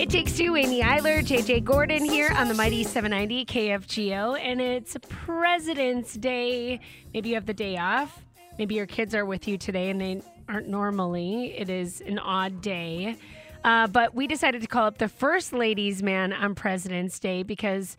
It 0.00 0.08
takes 0.08 0.34
two. 0.34 0.56
Amy 0.56 0.80
Eiler, 0.80 1.22
JJ 1.22 1.62
Gordon 1.62 2.02
here 2.02 2.32
on 2.34 2.48
the 2.48 2.54
Mighty 2.54 2.84
790 2.84 3.44
KFGO, 3.44 4.40
and 4.40 4.58
it's 4.58 4.96
President's 5.10 6.14
Day. 6.14 6.80
Maybe 7.12 7.28
you 7.28 7.34
have 7.34 7.44
the 7.44 7.52
day 7.52 7.76
off. 7.76 8.24
Maybe 8.58 8.76
your 8.76 8.86
kids 8.86 9.14
are 9.14 9.26
with 9.26 9.46
you 9.46 9.58
today 9.58 9.90
and 9.90 10.00
they 10.00 10.22
aren't 10.48 10.68
normally. 10.68 11.54
It 11.54 11.68
is 11.68 12.00
an 12.00 12.18
odd 12.18 12.62
day. 12.62 13.18
Uh, 13.62 13.88
but 13.88 14.14
we 14.14 14.26
decided 14.26 14.62
to 14.62 14.66
call 14.66 14.86
up 14.86 14.96
the 14.96 15.08
First 15.08 15.52
Ladies 15.52 16.02
Man 16.02 16.32
on 16.32 16.54
President's 16.54 17.18
Day 17.18 17.42
because 17.42 17.98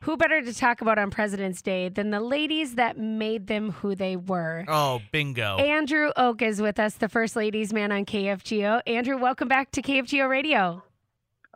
who 0.00 0.16
better 0.16 0.40
to 0.40 0.54
talk 0.54 0.80
about 0.80 0.98
on 0.98 1.10
President's 1.10 1.60
Day 1.60 1.90
than 1.90 2.08
the 2.08 2.20
ladies 2.20 2.76
that 2.76 2.96
made 2.96 3.48
them 3.48 3.70
who 3.70 3.94
they 3.94 4.16
were? 4.16 4.64
Oh, 4.66 5.02
bingo. 5.12 5.58
Andrew 5.58 6.10
Och 6.16 6.40
is 6.40 6.62
with 6.62 6.80
us, 6.80 6.94
the 6.94 7.10
First 7.10 7.36
Ladies 7.36 7.70
Man 7.70 7.92
on 7.92 8.06
KFGO. 8.06 8.80
Andrew, 8.86 9.18
welcome 9.18 9.48
back 9.48 9.72
to 9.72 9.82
KFGO 9.82 10.26
Radio. 10.26 10.82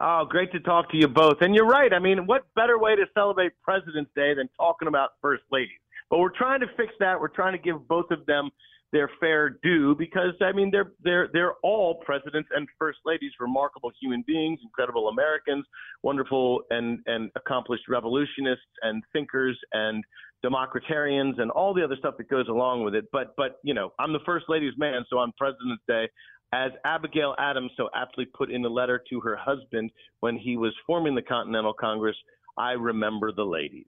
Oh, 0.00 0.24
great 0.28 0.52
to 0.52 0.60
talk 0.60 0.90
to 0.92 0.96
you 0.96 1.08
both. 1.08 1.38
And 1.40 1.54
you're 1.54 1.66
right. 1.66 1.92
I 1.92 1.98
mean, 1.98 2.26
what 2.26 2.42
better 2.54 2.78
way 2.78 2.94
to 2.94 3.04
celebrate 3.14 3.52
President's 3.62 4.10
Day 4.14 4.32
than 4.34 4.48
talking 4.56 4.86
about 4.86 5.10
First 5.20 5.42
Ladies? 5.50 5.80
But 6.08 6.20
we're 6.20 6.36
trying 6.36 6.60
to 6.60 6.66
fix 6.76 6.92
that. 7.00 7.20
We're 7.20 7.28
trying 7.28 7.52
to 7.52 7.58
give 7.58 7.86
both 7.88 8.10
of 8.10 8.24
them 8.26 8.50
their 8.90 9.10
fair 9.20 9.50
due 9.62 9.94
because 9.94 10.32
I 10.40 10.52
mean 10.52 10.70
they're 10.70 10.92
they're 11.04 11.28
they're 11.32 11.54
all 11.62 11.96
presidents 12.06 12.48
and 12.54 12.66
first 12.78 12.98
ladies, 13.04 13.32
remarkable 13.38 13.92
human 14.00 14.24
beings, 14.26 14.60
incredible 14.62 15.08
Americans, 15.08 15.66
wonderful 16.02 16.62
and 16.70 17.00
and 17.06 17.30
accomplished 17.36 17.84
revolutionists 17.88 18.64
and 18.82 19.02
thinkers 19.12 19.58
and 19.72 20.02
democratarians 20.44 21.40
and 21.40 21.50
all 21.50 21.74
the 21.74 21.84
other 21.84 21.96
stuff 21.98 22.14
that 22.16 22.30
goes 22.30 22.48
along 22.48 22.84
with 22.84 22.94
it. 22.94 23.04
But 23.12 23.34
but 23.36 23.58
you 23.62 23.74
know 23.74 23.92
I'm 23.98 24.12
the 24.12 24.20
first 24.24 24.46
lady's 24.48 24.74
man, 24.78 25.04
so 25.10 25.18
on 25.18 25.32
President's 25.36 25.82
Day. 25.86 26.08
As 26.52 26.72
Abigail 26.84 27.34
Adams 27.38 27.72
so 27.76 27.88
aptly 27.94 28.24
put 28.24 28.50
in 28.50 28.64
a 28.64 28.68
letter 28.68 29.02
to 29.10 29.20
her 29.20 29.36
husband 29.36 29.90
when 30.20 30.36
he 30.36 30.56
was 30.56 30.72
forming 30.86 31.14
the 31.14 31.22
Continental 31.22 31.74
Congress, 31.74 32.16
I 32.56 32.72
remember 32.72 33.32
the 33.32 33.44
ladies. 33.44 33.86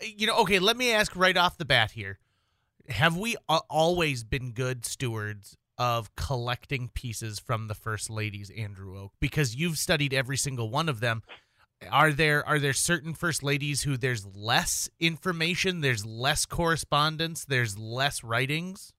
You 0.00 0.26
know, 0.26 0.36
okay, 0.38 0.58
let 0.58 0.76
me 0.76 0.92
ask 0.92 1.16
right 1.16 1.36
off 1.36 1.58
the 1.58 1.64
bat 1.64 1.92
here 1.92 2.18
have 2.88 3.16
we 3.16 3.36
always 3.48 4.24
been 4.24 4.52
good 4.52 4.84
stewards 4.84 5.56
of 5.78 6.14
collecting 6.16 6.88
pieces 6.88 7.38
from 7.38 7.68
the 7.68 7.74
first 7.74 8.08
ladies, 8.08 8.50
Andrew 8.50 8.96
Och? 8.96 9.12
Because 9.20 9.54
you've 9.54 9.78
studied 9.78 10.14
every 10.14 10.36
single 10.36 10.70
one 10.70 10.88
of 10.88 11.00
them. 11.00 11.22
Are 11.90 12.12
there 12.12 12.46
are 12.46 12.58
there 12.58 12.72
certain 12.72 13.12
first 13.12 13.42
ladies 13.42 13.82
who 13.82 13.98
there's 13.98 14.26
less 14.34 14.88
information, 14.98 15.82
there's 15.82 16.06
less 16.06 16.46
correspondence, 16.46 17.44
there's 17.44 17.78
less 17.78 18.24
writings? 18.24 18.94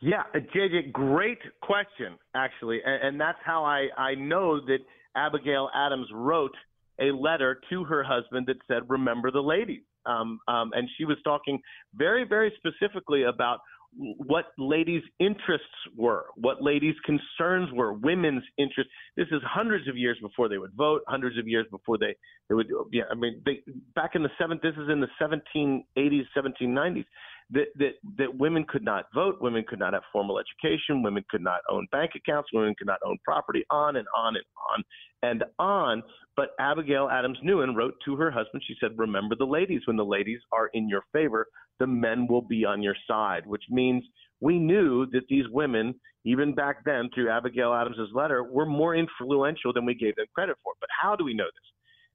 Yeah, 0.00 0.22
JJ, 0.34 0.92
great 0.92 1.38
question, 1.60 2.18
actually, 2.34 2.80
and, 2.84 3.02
and 3.02 3.20
that's 3.20 3.38
how 3.44 3.64
I 3.64 3.88
I 3.98 4.14
know 4.14 4.58
that 4.64 4.78
Abigail 5.14 5.68
Adams 5.74 6.06
wrote 6.12 6.54
a 7.00 7.12
letter 7.12 7.60
to 7.68 7.84
her 7.84 8.02
husband 8.02 8.46
that 8.46 8.56
said, 8.66 8.88
"Remember 8.88 9.30
the 9.30 9.42
ladies." 9.42 9.82
Um, 10.06 10.40
um, 10.48 10.70
and 10.74 10.88
she 10.96 11.04
was 11.04 11.18
talking 11.22 11.60
very, 11.94 12.24
very 12.24 12.50
specifically 12.56 13.24
about 13.24 13.60
what 13.96 14.46
ladies' 14.56 15.02
interests 15.18 15.66
were, 15.96 16.26
what 16.36 16.62
ladies' 16.62 16.94
concerns 17.04 17.70
were, 17.72 17.92
women's 17.92 18.44
interests. 18.56 18.90
This 19.16 19.26
is 19.32 19.42
hundreds 19.44 19.88
of 19.88 19.98
years 19.98 20.16
before 20.22 20.48
they 20.48 20.56
would 20.56 20.72
vote, 20.72 21.02
hundreds 21.08 21.36
of 21.36 21.46
years 21.46 21.66
before 21.70 21.98
they, 21.98 22.14
they 22.48 22.54
would. 22.54 22.70
Yeah, 22.92 23.02
I 23.10 23.14
mean, 23.14 23.42
they, 23.44 23.60
back 23.94 24.14
in 24.14 24.22
the 24.22 24.30
seventh. 24.38 24.62
This 24.62 24.74
is 24.76 24.88
in 24.88 25.00
the 25.00 25.08
1780s, 25.20 26.24
1790s 26.34 27.04
that, 27.52 27.66
that, 27.76 27.92
that 28.18 28.38
women 28.38 28.64
could 28.68 28.84
not 28.84 29.06
vote, 29.14 29.38
women 29.40 29.64
could 29.68 29.78
not 29.78 29.92
have 29.92 30.02
formal 30.12 30.38
education, 30.38 31.02
women 31.02 31.24
could 31.30 31.42
not 31.42 31.60
own 31.68 31.86
bank 31.90 32.12
accounts, 32.14 32.50
women 32.52 32.74
could 32.78 32.86
not 32.86 33.00
own 33.04 33.18
property, 33.24 33.64
on 33.70 33.96
and 33.96 34.06
on 34.16 34.36
and 34.36 34.44
on 34.70 34.84
and 35.22 35.44
on. 35.58 36.02
But 36.36 36.50
Abigail 36.60 37.08
Adams 37.10 37.38
Newen 37.44 37.74
wrote 37.74 37.94
to 38.04 38.16
her 38.16 38.30
husband, 38.30 38.62
she 38.66 38.74
said, 38.80 38.92
Remember 38.96 39.34
the 39.36 39.44
ladies. 39.44 39.82
When 39.86 39.96
the 39.96 40.04
ladies 40.04 40.40
are 40.52 40.70
in 40.74 40.88
your 40.88 41.02
favor, 41.12 41.46
the 41.78 41.86
men 41.86 42.26
will 42.28 42.42
be 42.42 42.64
on 42.64 42.82
your 42.82 42.96
side, 43.08 43.46
which 43.46 43.64
means 43.68 44.04
we 44.40 44.58
knew 44.58 45.06
that 45.06 45.26
these 45.28 45.44
women, 45.50 45.94
even 46.24 46.54
back 46.54 46.84
then 46.84 47.10
through 47.14 47.30
Abigail 47.30 47.74
Adams's 47.74 48.10
letter, 48.14 48.44
were 48.44 48.66
more 48.66 48.94
influential 48.94 49.72
than 49.72 49.84
we 49.84 49.94
gave 49.94 50.14
them 50.16 50.26
credit 50.34 50.56
for. 50.62 50.72
But 50.80 50.88
how 51.02 51.16
do 51.16 51.24
we 51.24 51.34
know 51.34 51.44
this? 51.44 51.72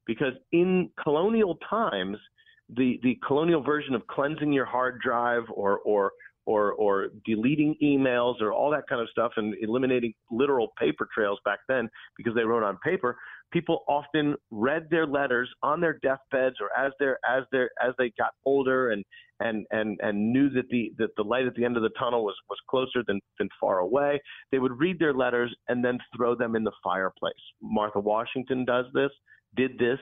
Because 0.07 0.33
in 0.51 0.91
colonial 1.01 1.57
times, 1.69 2.17
the 2.69 2.99
the 3.03 3.17
colonial 3.25 3.61
version 3.61 3.93
of 3.93 4.05
cleansing 4.07 4.51
your 4.51 4.65
hard 4.65 4.99
drive 5.01 5.43
or 5.53 5.79
or 5.79 6.11
or 6.45 6.73
or 6.73 7.07
deleting 7.25 7.75
emails 7.83 8.41
or 8.41 8.53
all 8.53 8.69
that 8.71 8.87
kind 8.87 9.01
of 9.01 9.09
stuff 9.09 9.31
and 9.37 9.55
eliminating 9.61 10.13
literal 10.31 10.69
paper 10.79 11.07
trails 11.13 11.39
back 11.45 11.59
then 11.67 11.89
because 12.17 12.33
they 12.35 12.43
wrote 12.43 12.63
on 12.63 12.77
paper 12.83 13.17
people 13.51 13.83
often 13.87 14.35
read 14.51 14.87
their 14.89 15.07
letters 15.07 15.49
on 15.63 15.79
their 15.79 15.99
deathbeds 16.03 16.55
or 16.59 16.69
as 16.77 16.91
they 16.99 17.07
as 17.27 17.43
they 17.51 17.63
as 17.83 17.93
they 17.97 18.11
got 18.17 18.31
older 18.45 18.91
and 18.91 19.03
and 19.39 19.65
and 19.71 19.99
and 20.01 20.31
knew 20.31 20.49
that 20.49 20.67
the 20.69 20.91
that 20.97 21.09
the 21.17 21.23
light 21.23 21.45
at 21.45 21.55
the 21.55 21.65
end 21.65 21.77
of 21.77 21.83
the 21.83 21.89
tunnel 21.97 22.23
was 22.23 22.35
was 22.49 22.59
closer 22.69 23.03
than 23.07 23.19
than 23.39 23.49
far 23.59 23.79
away 23.79 24.19
they 24.51 24.59
would 24.59 24.77
read 24.77 24.99
their 24.99 25.13
letters 25.13 25.55
and 25.67 25.83
then 25.83 25.97
throw 26.15 26.35
them 26.35 26.55
in 26.55 26.63
the 26.63 26.71
fireplace. 26.83 27.33
Martha 27.61 27.99
washington 27.99 28.65
does 28.65 28.85
this 28.93 29.11
did 29.55 29.77
this 29.77 29.99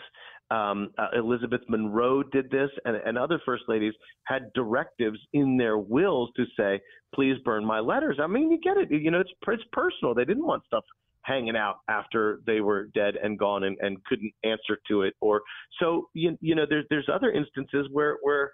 um, 0.51 0.89
uh, 0.97 1.07
Elizabeth 1.17 1.61
Monroe 1.67 2.23
did 2.23 2.49
this, 2.51 2.69
and, 2.85 2.95
and 2.97 3.17
other 3.17 3.39
first 3.45 3.63
ladies 3.67 3.93
had 4.25 4.51
directives 4.53 5.19
in 5.33 5.57
their 5.57 5.77
wills 5.77 6.29
to 6.35 6.45
say, 6.57 6.79
"Please 7.15 7.37
burn 7.43 7.65
my 7.65 7.79
letters." 7.79 8.17
I 8.21 8.27
mean, 8.27 8.51
you 8.51 8.59
get 8.59 8.77
it. 8.77 8.91
You 8.91 9.11
know, 9.11 9.19
it's 9.19 9.31
it's 9.47 9.63
personal. 9.71 10.13
They 10.13 10.25
didn't 10.25 10.45
want 10.45 10.63
stuff 10.65 10.83
hanging 11.23 11.55
out 11.55 11.77
after 11.89 12.41
they 12.45 12.59
were 12.59 12.89
dead 12.93 13.15
and 13.15 13.39
gone 13.39 13.63
and, 13.63 13.77
and 13.81 14.03
couldn't 14.05 14.33
answer 14.43 14.77
to 14.89 15.03
it. 15.03 15.13
Or 15.21 15.41
so 15.79 16.09
you 16.13 16.37
you 16.41 16.55
know, 16.55 16.65
there's 16.69 16.85
there's 16.89 17.09
other 17.11 17.31
instances 17.31 17.87
where 17.91 18.17
where 18.21 18.51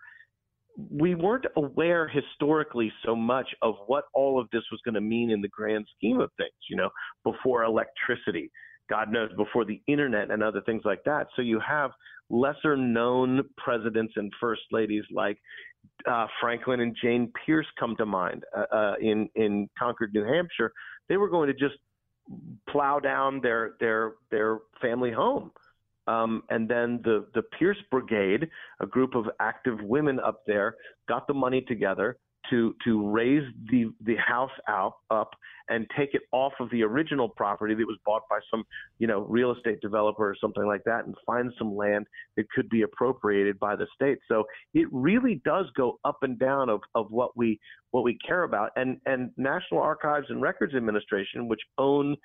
we 0.89 1.15
weren't 1.15 1.45
aware 1.57 2.07
historically 2.07 2.91
so 3.05 3.13
much 3.13 3.47
of 3.61 3.75
what 3.87 4.05
all 4.13 4.39
of 4.39 4.47
this 4.51 4.63
was 4.71 4.79
going 4.85 4.95
to 4.95 5.01
mean 5.01 5.29
in 5.31 5.41
the 5.41 5.49
grand 5.49 5.85
scheme 5.97 6.21
of 6.21 6.29
things. 6.37 6.53
You 6.69 6.77
know, 6.77 6.89
before 7.23 7.63
electricity 7.63 8.51
God 8.89 9.11
knows, 9.11 9.29
before 9.37 9.65
the 9.65 9.81
internet 9.87 10.31
and 10.31 10.41
other 10.43 10.61
things 10.61 10.81
like 10.85 11.03
that. 11.05 11.27
So 11.35 11.41
you 11.41 11.59
have 11.59 11.91
lesser 12.29 12.75
known 12.75 13.43
presidents 13.57 14.13
and 14.15 14.31
first 14.39 14.61
ladies 14.71 15.03
like 15.11 15.37
uh, 16.09 16.27
Franklin 16.41 16.79
and 16.81 16.95
Jane 17.01 17.31
Pierce 17.45 17.67
come 17.79 17.95
to 17.97 18.05
mind 18.05 18.43
uh, 18.55 18.75
uh, 18.75 18.93
in 19.01 19.29
in 19.35 19.69
Concord, 19.77 20.13
New 20.13 20.25
Hampshire. 20.25 20.71
They 21.07 21.17
were 21.17 21.29
going 21.29 21.47
to 21.47 21.53
just 21.53 21.75
plow 22.69 22.99
down 22.99 23.41
their 23.41 23.73
their 23.79 24.13
their 24.31 24.59
family 24.81 25.11
home. 25.11 25.51
Um, 26.07 26.43
and 26.49 26.67
then 26.67 27.01
the 27.03 27.27
the 27.33 27.43
Pierce 27.57 27.77
Brigade, 27.91 28.47
a 28.81 28.85
group 28.85 29.15
of 29.15 29.25
active 29.39 29.79
women 29.81 30.19
up 30.19 30.41
there, 30.47 30.75
got 31.07 31.27
the 31.27 31.33
money 31.33 31.61
together 31.61 32.17
to 32.49 32.75
to 32.83 33.09
raise 33.09 33.43
the 33.69 33.91
the 34.05 34.15
house 34.15 34.51
out 34.67 34.93
up 35.09 35.31
and 35.69 35.85
take 35.95 36.13
it 36.13 36.21
off 36.31 36.53
of 36.59 36.69
the 36.71 36.81
original 36.83 37.29
property 37.29 37.75
that 37.75 37.85
was 37.85 37.97
bought 38.05 38.23
by 38.29 38.39
some 38.49 38.63
you 38.97 39.07
know 39.07 39.21
real 39.21 39.51
estate 39.51 39.79
developer 39.81 40.29
or 40.29 40.35
something 40.39 40.65
like 40.65 40.83
that 40.85 41.05
and 41.05 41.15
find 41.25 41.51
some 41.57 41.75
land 41.75 42.05
that 42.37 42.49
could 42.55 42.69
be 42.69 42.81
appropriated 42.81 43.59
by 43.59 43.75
the 43.75 43.87
state. 43.93 44.19
So 44.27 44.45
it 44.73 44.87
really 44.91 45.41
does 45.45 45.65
go 45.75 45.99
up 46.05 46.19
and 46.21 46.37
down 46.39 46.69
of 46.69 46.81
of 46.95 47.11
what 47.11 47.37
we 47.37 47.59
what 47.91 48.03
we 48.03 48.17
care 48.25 48.43
about. 48.43 48.71
And 48.75 48.99
and 49.05 49.31
National 49.37 49.81
Archives 49.81 50.27
and 50.29 50.41
Records 50.41 50.75
Administration 50.75 51.47
which 51.47 51.61
own 51.77 52.15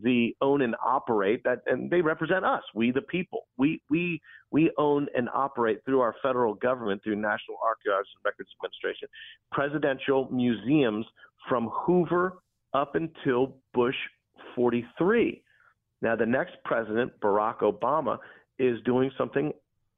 the 0.00 0.34
own 0.40 0.62
and 0.62 0.74
operate 0.84 1.42
that 1.44 1.60
and 1.66 1.90
they 1.90 2.00
represent 2.00 2.44
us. 2.44 2.62
We 2.74 2.90
the 2.90 3.02
people. 3.02 3.46
We 3.56 3.80
we 3.88 4.20
we 4.50 4.70
own 4.78 5.06
and 5.16 5.28
operate 5.32 5.78
through 5.84 6.00
our 6.00 6.14
federal 6.22 6.54
government 6.54 7.02
through 7.02 7.16
national 7.16 7.58
archives 7.64 8.08
and 8.14 8.24
records 8.24 8.50
administration 8.60 9.08
presidential 9.52 10.28
museums 10.30 11.06
from 11.48 11.68
hoover 11.72 12.38
up 12.72 12.94
until 12.94 13.56
bush 13.72 13.94
43 14.54 15.42
now 16.02 16.16
the 16.16 16.26
next 16.26 16.54
president 16.64 17.12
barack 17.20 17.58
obama 17.58 18.18
is 18.58 18.78
doing 18.84 19.10
something 19.18 19.52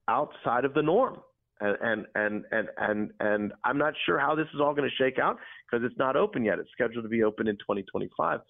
outside 0.09 0.65
of 0.65 0.75
the 0.75 0.83
norm. 0.83 1.19
And 1.61 1.77
and 1.81 2.07
and 2.15 2.45
and 2.53 2.69
and, 2.77 3.11
and 3.21 3.53
i'm 3.65 3.79
not 3.79 3.95
sure 4.05 4.19
how 4.19 4.35
this 4.35 4.47
is 4.53 4.61
all 4.61 4.75
going 4.75 4.89
to 4.89 4.95
shake 5.03 5.19
out 5.19 5.39
because 5.65 5.87
it's 5.87 5.99
not 5.99 6.15
open 6.15 6.45
yet. 6.45 6.59
It's 6.59 6.69
scheduled 6.73 7.05
to 7.05 7.09
be 7.09 7.23
open 7.23 7.49
in 7.49 7.57
2025 7.57 8.41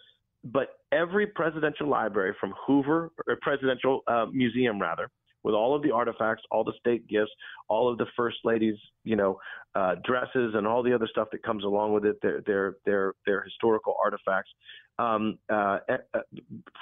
but 0.53 0.79
every 0.93 1.27
presidential 1.27 1.89
library 1.89 2.35
from 2.41 2.55
Hoover, 2.67 3.11
or 3.27 3.37
presidential 3.43 4.03
uh, 4.07 4.27
museum 4.33 4.81
rather, 4.81 5.11
with 5.43 5.55
all 5.55 5.77
of 5.77 5.83
the 5.83 5.93
artifacts, 5.93 6.43
all 6.51 6.65
the 6.65 6.73
state 6.79 7.07
gifts, 7.09 7.31
all 7.69 7.91
of 7.91 7.99
the 7.99 8.07
first 8.17 8.39
ladies, 8.45 8.75
you 9.05 9.17
know, 9.17 9.39
uh, 9.75 9.95
dresses, 10.05 10.55
and 10.55 10.67
all 10.67 10.83
the 10.83 10.93
other 10.93 11.09
stuff 11.11 11.29
that 11.33 11.43
comes 11.43 11.65
along 11.65 11.93
with 11.93 12.05
it. 12.05 12.17
Their 12.23 12.41
their 12.47 12.77
their 12.85 13.13
their 13.27 13.43
historical 13.43 13.95
artifacts 14.03 14.51
um, 14.99 15.39
uh, 15.51 15.79
uh, 15.89 16.21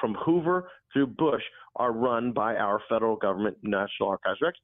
from 0.00 0.14
Hoover 0.24 0.70
through 0.92 1.08
Bush 1.08 1.42
are 1.76 1.92
run 1.92 2.32
by 2.32 2.56
our 2.56 2.80
federal 2.88 3.16
government, 3.16 3.56
National 3.62 4.08
Archives 4.08 4.40
Records. 4.40 4.60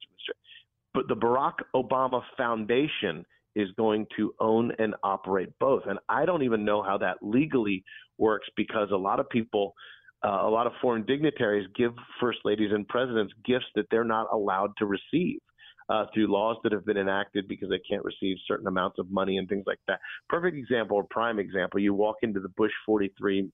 But 0.93 1.07
the 1.07 1.15
Barack 1.15 1.55
Obama 1.75 2.21
Foundation 2.37 3.25
is 3.55 3.69
going 3.77 4.05
to 4.17 4.33
own 4.39 4.71
and 4.79 4.95
operate 5.03 5.49
both. 5.59 5.83
And 5.87 5.99
I 6.09 6.25
don't 6.25 6.43
even 6.43 6.65
know 6.65 6.81
how 6.81 6.97
that 6.99 7.17
legally 7.21 7.83
works 8.17 8.47
because 8.55 8.89
a 8.91 8.97
lot 8.97 9.19
of 9.19 9.29
people 9.29 9.73
uh, 10.23 10.41
a 10.43 10.49
lot 10.49 10.67
of 10.67 10.73
foreign 10.81 11.03
dignitaries 11.03 11.67
give 11.75 11.93
first 12.19 12.39
ladies 12.45 12.69
and 12.71 12.87
presidents 12.87 13.33
gifts 13.43 13.65
that 13.73 13.85
they're 13.89 14.03
not 14.03 14.27
allowed 14.31 14.71
to 14.77 14.85
receive. 14.85 15.39
Uh, 15.89 16.05
through 16.13 16.31
laws 16.31 16.55
that 16.63 16.71
have 16.71 16.85
been 16.85 16.95
enacted 16.95 17.45
because 17.49 17.67
they 17.67 17.79
can't 17.79 18.05
receive 18.05 18.37
certain 18.47 18.67
amounts 18.67 18.97
of 18.97 19.11
money 19.11 19.37
and 19.37 19.49
things 19.49 19.63
like 19.67 19.79
that. 19.89 19.99
Perfect 20.29 20.55
example, 20.55 20.95
or 20.95 21.03
prime 21.09 21.37
example, 21.37 21.81
you 21.81 21.93
walk 21.93 22.15
into 22.21 22.39
the 22.39 22.47
Bush 22.55 22.71
43 22.85 23.49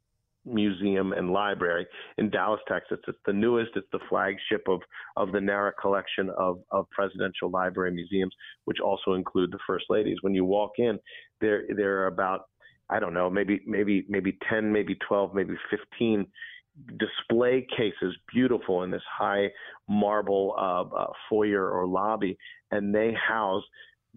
Museum 0.47 1.13
and 1.13 1.31
Library 1.31 1.85
in 2.17 2.29
Dallas, 2.29 2.61
Texas. 2.67 2.99
It's 3.07 3.17
the 3.25 3.33
newest. 3.33 3.71
It's 3.75 3.87
the 3.91 3.99
flagship 4.09 4.63
of 4.67 4.81
of 5.15 5.31
the 5.31 5.41
NARA 5.41 5.73
collection 5.81 6.29
of 6.37 6.59
of 6.71 6.89
presidential 6.91 7.49
library 7.49 7.91
museums, 7.91 8.33
which 8.65 8.79
also 8.79 9.13
include 9.13 9.51
the 9.51 9.59
first 9.67 9.85
ladies. 9.89 10.17
When 10.21 10.33
you 10.33 10.45
walk 10.45 10.71
in, 10.77 10.99
there 11.41 11.63
there 11.75 12.03
are 12.03 12.07
about 12.07 12.41
I 12.89 12.99
don't 12.99 13.13
know, 13.13 13.29
maybe 13.29 13.61
maybe 13.65 14.05
maybe 14.07 14.37
10, 14.49 14.71
maybe 14.71 14.95
12, 15.07 15.33
maybe 15.33 15.55
15 15.69 16.25
display 16.99 17.65
cases, 17.75 18.15
beautiful 18.33 18.83
in 18.83 18.91
this 18.91 19.01
high 19.17 19.49
marble 19.89 20.53
uh, 20.57 20.83
uh, 20.95 21.07
foyer 21.29 21.69
or 21.69 21.87
lobby, 21.87 22.37
and 22.71 22.93
they 22.93 23.13
house 23.13 23.63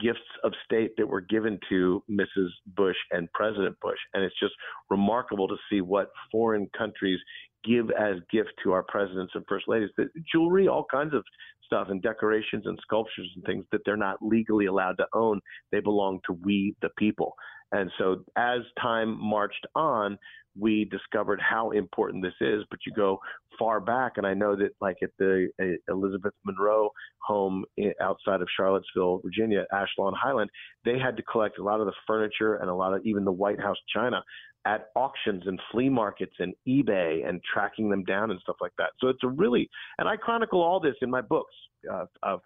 gifts 0.02 0.20
of 0.44 0.52
state 0.64 0.92
that 0.96 1.06
were 1.06 1.20
given 1.20 1.58
to 1.68 2.02
Mrs. 2.10 2.48
Bush 2.76 2.96
and 3.10 3.32
President 3.32 3.76
Bush. 3.80 3.98
And 4.14 4.24
it's 4.24 4.38
just 4.40 4.54
remarkable 4.88 5.48
to 5.48 5.56
see 5.70 5.80
what 5.80 6.10
foreign 6.32 6.68
countries 6.76 7.18
give 7.64 7.90
as 7.90 8.16
gifts 8.32 8.50
to 8.64 8.72
our 8.72 8.82
presidents 8.82 9.32
and 9.34 9.44
first 9.48 9.68
ladies. 9.68 9.90
Jewelry, 10.32 10.68
all 10.68 10.86
kinds 10.90 11.14
of 11.14 11.24
stuff, 11.70 11.88
and 11.90 12.02
decorations 12.02 12.64
and 12.66 12.78
sculptures 12.82 13.30
and 13.36 13.44
things 13.44 13.64
that 13.70 13.80
they're 13.84 13.96
not 13.96 14.16
legally 14.20 14.66
allowed 14.66 14.98
to 14.98 15.06
own. 15.14 15.40
They 15.70 15.80
belong 15.80 16.20
to 16.26 16.32
we, 16.32 16.74
the 16.82 16.90
people. 16.98 17.34
And 17.72 17.90
so 17.98 18.24
as 18.36 18.60
time 18.80 19.16
marched 19.20 19.66
on, 19.76 20.18
we 20.58 20.86
discovered 20.86 21.40
how 21.40 21.70
important 21.70 22.24
this 22.24 22.34
is. 22.40 22.64
But 22.70 22.80
you 22.84 22.92
go 22.92 23.20
far 23.58 23.78
back, 23.78 24.14
and 24.16 24.26
I 24.26 24.34
know 24.34 24.56
that, 24.56 24.70
like 24.80 24.96
at 25.02 25.10
the 25.18 25.48
uh, 25.62 25.92
Elizabeth 25.92 26.32
Monroe 26.44 26.90
home 27.22 27.64
outside 28.00 28.40
of 28.40 28.48
Charlottesville, 28.56 29.20
Virginia, 29.24 29.64
Ash 29.72 29.90
Lawn-Highland, 29.98 30.50
they 30.84 30.98
had 30.98 31.16
to 31.18 31.22
collect 31.22 31.58
a 31.58 31.62
lot 31.62 31.80
of 31.80 31.86
the 31.86 31.92
furniture 32.06 32.56
and 32.56 32.68
a 32.68 32.74
lot 32.74 32.94
of 32.94 33.02
even 33.04 33.24
the 33.24 33.32
White 33.32 33.60
House 33.60 33.76
china 33.94 34.22
at 34.66 34.88
auctions 34.94 35.42
and 35.46 35.58
flea 35.70 35.88
markets 35.88 36.34
and 36.38 36.54
eBay 36.68 37.26
and 37.28 37.40
tracking 37.52 37.88
them 37.88 38.04
down 38.04 38.30
and 38.30 38.40
stuff 38.40 38.56
like 38.60 38.72
that. 38.78 38.90
So 39.00 39.08
it's 39.08 39.22
a 39.24 39.28
really, 39.28 39.68
and 39.98 40.08
I 40.08 40.16
chronicle 40.16 40.60
all 40.60 40.80
this 40.80 40.96
in 41.02 41.10
my 41.10 41.20
books 41.20 41.54
uh, 41.90 42.06
of 42.22 42.40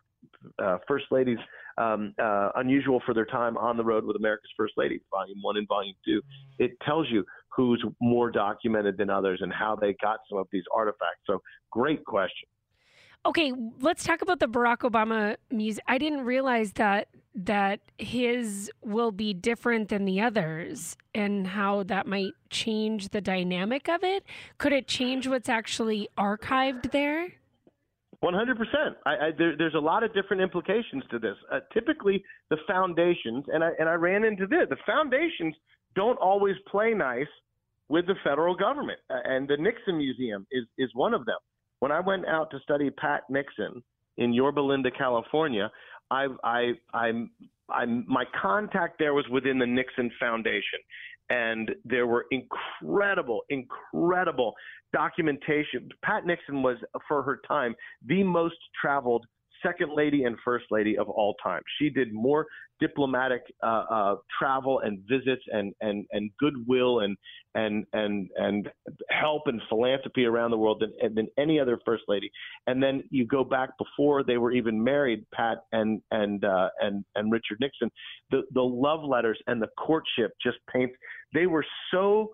uh, 0.62 0.78
First 0.87 1.06
Ladies 1.11 1.38
um, 1.78 2.14
uh, 2.22 2.50
Unusual 2.56 3.02
for 3.05 3.14
Their 3.14 3.26
Time 3.26 3.56
on 3.56 3.76
the 3.76 3.84
Road 3.84 4.05
with 4.05 4.16
America's 4.16 4.50
First 4.56 4.75
Ladies, 4.76 5.00
Volume 5.11 5.38
1 5.43 5.56
and 5.56 5.69
Volume 5.69 5.94
2. 6.05 6.22
It 6.58 6.72
tells 6.84 7.08
you 7.11 7.25
who's 7.55 7.84
more 8.00 8.31
documented 8.31 8.96
than 8.96 9.10
others 9.10 9.40
and 9.43 9.52
how 9.52 9.76
they 9.76 9.94
got 10.02 10.20
some 10.28 10.38
of 10.38 10.46
these 10.52 10.64
artifacts. 10.75 11.22
So, 11.26 11.40
great 11.70 12.05
question. 12.05 12.49
Okay, 13.26 13.53
let's 13.81 14.05
talk 14.05 14.21
about 14.21 14.38
the 14.38 14.47
Barack 14.47 14.81
Obama 14.81 15.37
music. 15.50 15.82
I 15.88 15.97
didn't 15.97 16.25
realize 16.26 16.75
that 16.75 17.09
that 17.35 17.81
his 17.99 18.71
will 18.82 19.11
be 19.11 19.35
different 19.35 19.88
than 19.88 20.05
the 20.05 20.21
others 20.21 20.97
and 21.15 21.47
how 21.47 21.82
that 21.82 22.06
might 22.06 22.32
change 22.50 23.09
the 23.09 23.21
dynamic 23.21 23.88
of 23.88 24.05
it. 24.05 24.25
Could 24.59 24.73
it 24.73 24.87
change 24.87 25.26
what's 25.26 25.49
actually 25.49 26.09
archived 26.17 26.93
there? 26.93 27.32
One 28.21 28.35
hundred 28.35 28.59
percent. 28.59 28.97
There, 29.38 29.56
there's 29.56 29.75
a 29.75 29.81
lot 29.81 30.03
of 30.05 30.12
different 30.15 30.43
implications 30.43 31.03
to 31.11 31.19
this. 31.19 31.35
Uh, 31.50 31.61
typically, 31.73 32.23
the 32.50 32.59
foundations, 32.69 33.44
and 33.49 33.65
I 33.65 33.70
and 33.79 33.88
I 33.88 33.94
ran 33.94 34.25
into 34.25 34.47
this. 34.47 34.67
The 34.69 34.77
foundations 34.87 35.55
don't 35.97 36.19
always 36.19 36.56
play 36.70 36.93
nice 36.93 37.27
with 37.88 38.06
the 38.06 38.15
federal 38.23 38.55
government, 38.55 38.99
uh, 39.11 39.17
and 39.25 39.49
the 39.49 39.56
Nixon 39.56 39.97
Museum 39.97 40.47
is 40.53 40.65
is 40.77 40.91
one 40.94 41.15
of 41.15 41.25
them. 41.25 41.38
When 41.84 41.92
I 41.92 42.00
went 42.00 42.26
out 42.26 42.50
to 42.52 42.58
study 42.60 42.88
Pat 42.88 43.25
Nixon 43.28 43.82
in 44.16 44.32
Yorba 44.32 44.58
Linda, 44.58 44.90
California, 44.90 45.70
I 46.10 46.28
I 46.42 46.72
I'm 46.94 47.31
I'm 47.69 48.06
my 48.08 48.25
contact 48.40 48.98
there 48.98 49.12
was 49.12 49.26
within 49.31 49.58
the 49.58 49.66
Nixon 49.66 50.10
Foundation, 50.19 50.78
and 51.28 51.72
there 51.84 52.06
were 52.06 52.25
incredible, 52.31 53.42
incredible 53.50 54.54
documentation. 54.94 55.90
Pat 56.02 56.25
Nixon 56.25 56.62
was, 56.62 56.78
for 57.06 57.22
her 57.22 57.42
time, 57.46 57.75
the 58.06 58.22
most 58.22 58.56
traveled 58.81 59.26
second 59.64 59.90
lady 59.94 60.25
and 60.25 60.37
first 60.44 60.66
lady 60.70 60.96
of 60.99 61.08
all 61.08 61.34
time. 61.43 61.62
She 61.78 61.90
did 61.90 62.12
more 62.12 62.46
diplomatic 62.81 63.43
uh, 63.62 63.84
uh, 63.90 64.16
travel 64.38 64.81
and 64.81 64.99
visits 65.08 65.43
and, 65.49 65.72
and, 65.81 66.06
and 66.12 66.31
goodwill 66.38 67.00
and, 67.00 67.16
and, 67.55 67.84
and, 67.93 68.28
and 68.37 68.69
help 69.11 69.43
and 69.46 69.61
philanthropy 69.69 70.25
around 70.25 70.50
the 70.50 70.56
world 70.56 70.82
than, 70.82 71.14
than 71.14 71.28
any 71.38 71.61
other 71.61 71.78
first 71.84 72.02
lady. 72.08 72.31
And 72.66 72.82
then 72.82 73.05
you 73.11 73.26
go 73.26 73.44
back 73.44 73.70
before 73.78 74.25
they 74.25 74.38
were 74.38 74.52
even 74.52 74.82
married, 74.82 75.25
Pat 75.32 75.58
and, 75.72 76.00
and, 76.10 76.44
uh, 76.44 76.69
and, 76.81 77.05
and 77.14 77.32
Richard 77.32 77.58
Nixon, 77.60 77.90
the, 78.31 78.43
the 78.52 78.62
love 78.62 79.05
letters 79.05 79.38
and 79.46 79.62
the 79.62 79.69
courtship 79.78 80.32
just 80.43 80.58
paints, 80.72 80.94
they 81.32 81.46
were 81.46 81.64
so 81.93 82.31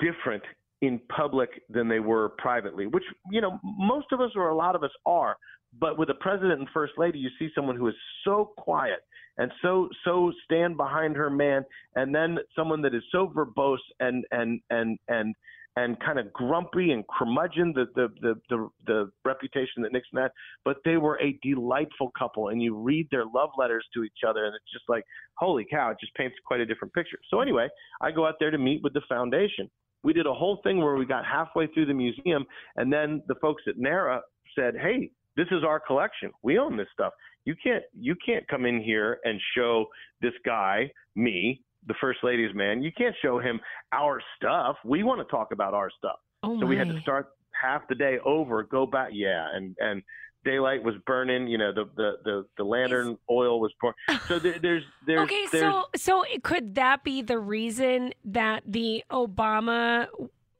different 0.00 0.42
in 0.82 1.00
public 1.14 1.50
than 1.68 1.88
they 1.88 2.00
were 2.00 2.30
privately, 2.38 2.86
which, 2.86 3.04
you 3.30 3.40
know, 3.40 3.58
most 3.62 4.06
of 4.12 4.20
us 4.20 4.30
or 4.34 4.48
a 4.48 4.56
lot 4.56 4.74
of 4.74 4.82
us 4.82 4.90
are. 5.04 5.36
But 5.78 5.98
with 5.98 6.10
a 6.10 6.14
president 6.14 6.60
and 6.60 6.68
first 6.74 6.94
lady, 6.98 7.18
you 7.18 7.30
see 7.38 7.48
someone 7.54 7.76
who 7.76 7.88
is 7.88 7.94
so 8.24 8.52
quiet 8.56 9.00
and 9.40 9.50
so 9.62 9.88
so 10.04 10.32
stand 10.44 10.76
behind 10.76 11.16
her 11.16 11.30
man, 11.30 11.64
and 11.96 12.14
then 12.14 12.38
someone 12.54 12.82
that 12.82 12.94
is 12.94 13.02
so 13.10 13.32
verbose 13.34 13.78
and 13.98 14.24
and 14.30 14.60
and 14.70 14.98
and 15.08 15.34
and 15.76 15.98
kind 16.00 16.18
of 16.18 16.32
grumpy 16.32 16.90
and 16.90 17.04
curmudgeon, 17.16 17.72
the, 17.74 17.86
the 17.94 18.08
the 18.20 18.34
the 18.50 18.68
the 18.86 19.10
reputation 19.24 19.82
that 19.82 19.92
Nixon 19.92 20.18
had. 20.18 20.30
But 20.64 20.76
they 20.84 20.98
were 20.98 21.18
a 21.20 21.38
delightful 21.42 22.10
couple, 22.18 22.48
and 22.48 22.60
you 22.62 22.76
read 22.76 23.08
their 23.10 23.24
love 23.24 23.50
letters 23.56 23.86
to 23.94 24.04
each 24.04 24.24
other, 24.28 24.44
and 24.44 24.54
it's 24.54 24.72
just 24.72 24.84
like, 24.88 25.04
holy 25.38 25.66
cow, 25.70 25.90
it 25.90 25.96
just 26.00 26.14
paints 26.16 26.36
quite 26.46 26.60
a 26.60 26.66
different 26.66 26.92
picture. 26.92 27.18
So 27.30 27.40
anyway, 27.40 27.68
I 28.02 28.10
go 28.10 28.26
out 28.26 28.34
there 28.40 28.50
to 28.50 28.58
meet 28.58 28.82
with 28.82 28.92
the 28.92 29.02
foundation. 29.08 29.70
We 30.02 30.12
did 30.12 30.26
a 30.26 30.34
whole 30.34 30.60
thing 30.62 30.82
where 30.82 30.96
we 30.96 31.06
got 31.06 31.24
halfway 31.24 31.66
through 31.68 31.86
the 31.86 31.94
museum, 31.94 32.44
and 32.76 32.92
then 32.92 33.22
the 33.28 33.36
folks 33.36 33.62
at 33.68 33.78
NARA 33.78 34.20
said, 34.54 34.74
"Hey, 34.76 35.10
this 35.40 35.48
is 35.56 35.64
our 35.64 35.80
collection. 35.80 36.30
We 36.42 36.58
own 36.58 36.76
this 36.76 36.88
stuff. 36.92 37.14
You 37.46 37.54
can't 37.62 37.82
you 37.98 38.14
can't 38.24 38.46
come 38.48 38.66
in 38.66 38.82
here 38.82 39.20
and 39.24 39.40
show 39.56 39.86
this 40.20 40.34
guy, 40.44 40.90
me, 41.16 41.62
the 41.86 41.94
first 41.98 42.18
lady's 42.22 42.54
man. 42.54 42.82
You 42.82 42.92
can't 42.92 43.14
show 43.22 43.38
him 43.38 43.58
our 43.92 44.20
stuff. 44.36 44.76
We 44.84 45.02
want 45.02 45.26
to 45.26 45.30
talk 45.30 45.52
about 45.52 45.72
our 45.72 45.90
stuff. 45.96 46.18
Oh 46.42 46.60
so 46.60 46.66
we 46.66 46.76
had 46.76 46.88
to 46.88 47.00
start 47.00 47.28
half 47.60 47.88
the 47.88 47.94
day 47.94 48.18
over, 48.24 48.62
go 48.64 48.86
back. 48.86 49.10
Yeah, 49.12 49.46
and 49.54 49.74
and 49.80 50.02
daylight 50.44 50.82
was 50.82 50.94
burning. 51.06 51.46
You 51.48 51.56
know, 51.56 51.72
the 51.72 51.88
the 51.96 52.12
the, 52.24 52.46
the 52.58 52.64
lantern 52.64 53.16
oil 53.30 53.60
was 53.60 53.72
pouring. 53.80 53.96
So 54.28 54.38
there, 54.38 54.58
there's 54.58 54.84
there's 55.06 55.20
okay. 55.20 55.46
There's, 55.50 55.62
so 55.62 55.86
so 55.96 56.24
could 56.42 56.74
that 56.74 57.02
be 57.02 57.22
the 57.22 57.38
reason 57.38 58.12
that 58.26 58.62
the 58.66 59.04
Obama 59.10 60.06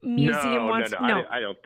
museum 0.03 0.55
no, 0.55 0.67
wants? 0.67 0.93
No, 0.93 1.07
no, 1.07 1.23
I, 1.31 1.37
I 1.37 1.41
don't. 1.41 1.59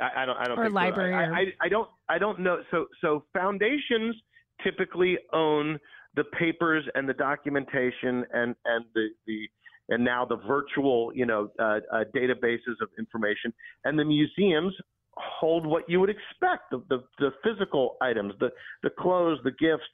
I, 0.00 0.22
I 0.22 0.26
don't. 0.26 0.36
I 0.36 0.44
don't. 0.46 0.58
Or 0.58 0.64
think 0.64 0.74
library. 0.74 1.12
So. 1.12 1.34
I, 1.34 1.38
I, 1.38 1.66
I 1.66 1.68
don't. 1.68 1.88
I 2.08 2.18
don't 2.18 2.40
know. 2.40 2.62
So 2.70 2.86
so 3.00 3.24
foundations 3.32 4.16
typically 4.62 5.18
own 5.32 5.78
the 6.16 6.24
papers 6.38 6.84
and 6.94 7.08
the 7.08 7.14
documentation 7.14 8.24
and 8.32 8.54
and 8.64 8.84
the 8.94 9.08
the 9.26 9.48
and 9.88 10.04
now 10.04 10.24
the 10.24 10.36
virtual 10.36 11.12
you 11.14 11.26
know 11.26 11.50
uh, 11.58 11.80
uh, 11.92 12.04
databases 12.14 12.80
of 12.80 12.88
information 12.98 13.52
and 13.84 13.98
the 13.98 14.04
museums 14.04 14.74
hold 15.16 15.66
what 15.66 15.88
you 15.88 16.00
would 16.00 16.10
expect 16.10 16.70
the 16.70 16.82
the, 16.88 17.02
the 17.18 17.30
physical 17.42 17.96
items 18.00 18.34
the 18.40 18.50
the 18.82 18.90
clothes 18.90 19.38
the 19.44 19.52
gifts 19.52 19.84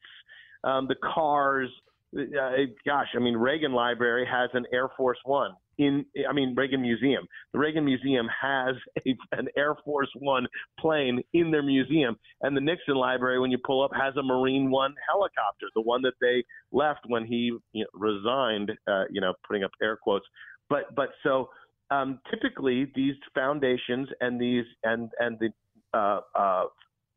um, 0.64 0.86
the 0.88 0.96
cars 1.14 1.70
uh, 2.16 2.50
gosh 2.86 3.08
I 3.14 3.18
mean 3.18 3.36
Reagan 3.36 3.72
Library 3.72 4.26
has 4.30 4.50
an 4.54 4.64
Air 4.72 4.88
Force 4.96 5.18
One 5.24 5.52
in 5.78 6.04
I 6.28 6.32
mean 6.32 6.54
Reagan 6.56 6.82
Museum. 6.82 7.26
The 7.52 7.58
Reagan 7.58 7.84
Museum 7.84 8.28
has 8.40 8.74
a, 9.06 9.16
an 9.32 9.48
Air 9.56 9.74
Force 9.84 10.10
One 10.18 10.46
plane 10.78 11.22
in 11.32 11.50
their 11.50 11.62
museum, 11.62 12.16
and 12.42 12.56
the 12.56 12.60
Nixon 12.60 12.94
Library, 12.94 13.38
when 13.38 13.50
you 13.50 13.58
pull 13.64 13.84
up, 13.84 13.90
has 13.94 14.16
a 14.16 14.22
Marine 14.22 14.70
One 14.70 14.94
helicopter, 15.08 15.66
the 15.74 15.82
one 15.82 16.02
that 16.02 16.14
they 16.20 16.44
left 16.72 17.00
when 17.06 17.24
he 17.24 17.56
you 17.72 17.84
know, 17.84 17.86
resigned. 17.92 18.72
Uh, 18.86 19.04
you 19.10 19.20
know, 19.20 19.34
putting 19.46 19.64
up 19.64 19.70
air 19.82 19.96
quotes. 19.96 20.26
But 20.68 20.94
but 20.94 21.10
so 21.22 21.48
um, 21.90 22.20
typically 22.30 22.90
these 22.94 23.14
foundations 23.34 24.08
and 24.20 24.40
these 24.40 24.64
and 24.82 25.10
and 25.18 25.38
the 25.38 25.50
uh, 25.96 26.20
uh, 26.34 26.64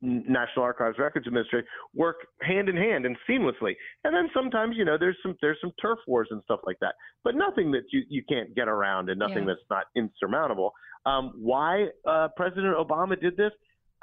National 0.02 0.64
Archives 0.64 0.98
Records 1.00 1.26
Administration 1.28 1.68
work 1.96 2.18
hand 2.42 2.70
in 2.70 2.78
hand 2.78 3.06
and 3.06 3.18
seamlessly. 3.28 3.74
And 4.04 4.16
then 4.16 4.30
sometimes, 4.34 4.76
you 4.78 4.86
know, 4.86 4.98
there's 5.00 5.18
some 5.24 5.36
there's 5.42 5.58
some 5.60 5.72
turf 5.82 5.98
wars 6.08 6.28
and 6.32 6.42
stuff 6.44 6.60
like 6.66 6.78
that, 6.82 6.94
but 7.24 7.36
nothing 7.36 7.72
that 7.72 7.84
you 7.92 8.04
you 8.10 8.24
can't 8.30 8.54
get 8.56 8.68
around 8.68 9.10
and 9.10 9.20
nothing 9.20 9.40
yeah. 9.40 9.56
that's 9.56 9.70
not 9.70 9.86
insurmountable. 9.96 10.72
Um, 11.06 11.34
why 11.36 11.88
uh, 12.08 12.28
President 12.36 12.76
Obama 12.76 13.20
did 13.20 13.38
this? 13.38 13.52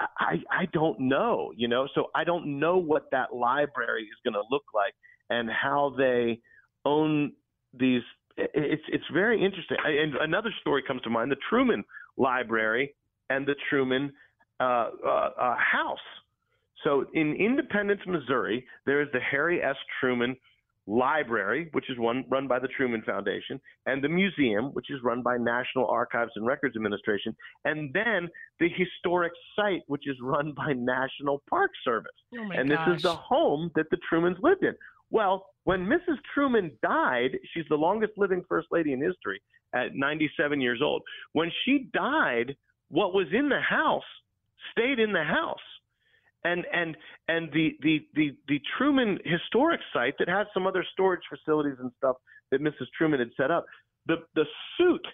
I 0.00 0.36
I 0.50 0.66
don't 0.72 0.98
know, 0.98 1.52
you 1.56 1.68
know. 1.68 1.86
So 1.94 2.06
I 2.14 2.24
don't 2.24 2.58
know 2.58 2.76
what 2.78 3.04
that 3.12 3.34
library 3.34 4.02
is 4.02 4.18
going 4.24 4.34
to 4.34 4.42
look 4.50 4.64
like 4.74 4.94
and 5.30 5.48
how 5.48 5.94
they 5.96 6.40
own 6.84 7.32
these. 7.72 8.02
It's 8.36 8.82
it's 8.88 9.04
very 9.12 9.44
interesting. 9.44 9.76
And 9.84 10.16
another 10.16 10.52
story 10.60 10.82
comes 10.84 11.02
to 11.02 11.10
mind: 11.10 11.30
the 11.30 11.36
Truman 11.48 11.84
Library 12.16 12.94
and 13.30 13.46
the 13.46 13.54
Truman 13.70 14.12
uh, 14.60 14.90
uh, 15.06 15.56
House. 15.56 15.98
So 16.82 17.06
in 17.14 17.34
Independence, 17.34 18.00
Missouri, 18.06 18.64
there 18.86 19.00
is 19.00 19.08
the 19.12 19.20
Harry 19.20 19.62
S. 19.62 19.76
Truman 20.00 20.36
Library, 20.86 21.68
which 21.72 21.88
is 21.88 21.98
one 21.98 22.24
run 22.28 22.46
by 22.46 22.58
the 22.58 22.68
Truman 22.68 23.02
Foundation, 23.06 23.58
and 23.86 24.04
the 24.04 24.08
museum, 24.08 24.66
which 24.74 24.90
is 24.90 25.00
run 25.02 25.22
by 25.22 25.38
National 25.38 25.86
Archives 25.88 26.32
and 26.36 26.46
Records 26.46 26.76
Administration, 26.76 27.34
and 27.64 27.90
then 27.94 28.28
the 28.60 28.68
historic 28.68 29.32
site, 29.56 29.80
which 29.86 30.06
is 30.06 30.16
run 30.22 30.52
by 30.52 30.74
National 30.74 31.42
Park 31.48 31.70
Service. 31.84 32.12
Oh 32.38 32.50
and 32.54 32.68
gosh. 32.68 32.86
this 32.86 32.96
is 32.96 33.02
the 33.02 33.14
home 33.14 33.70
that 33.76 33.86
the 33.90 33.98
Trumans 34.10 34.36
lived 34.42 34.62
in. 34.62 34.74
Well, 35.10 35.46
when 35.64 35.86
Mrs. 35.86 36.18
Truman 36.34 36.70
died, 36.82 37.38
she's 37.52 37.64
the 37.70 37.76
longest 37.76 38.12
living 38.18 38.44
first 38.46 38.68
lady 38.70 38.92
in 38.92 39.00
history 39.00 39.40
at 39.74 39.94
97 39.94 40.60
years 40.60 40.80
old. 40.82 41.02
When 41.32 41.50
she 41.64 41.88
died, 41.94 42.54
what 42.88 43.14
was 43.14 43.26
in 43.32 43.48
the 43.48 43.60
house 43.60 44.02
stayed 44.72 44.98
in 44.98 45.12
the 45.12 45.24
house 45.24 45.58
and 46.44 46.64
and 46.72 46.96
and 47.28 47.50
the 47.52 47.76
the 47.82 48.06
the 48.14 48.36
the 48.48 48.60
Truman 48.76 49.18
Historic 49.24 49.80
Site 49.92 50.14
that 50.18 50.28
has 50.28 50.46
some 50.54 50.66
other 50.66 50.84
storage 50.92 51.22
facilities 51.28 51.78
and 51.80 51.90
stuff 51.98 52.16
that 52.50 52.60
Mrs. 52.60 52.86
Truman 52.96 53.18
had 53.18 53.30
set 53.36 53.50
up. 53.50 53.64
The 54.06 54.16
the 54.34 54.44
suit 54.76 55.06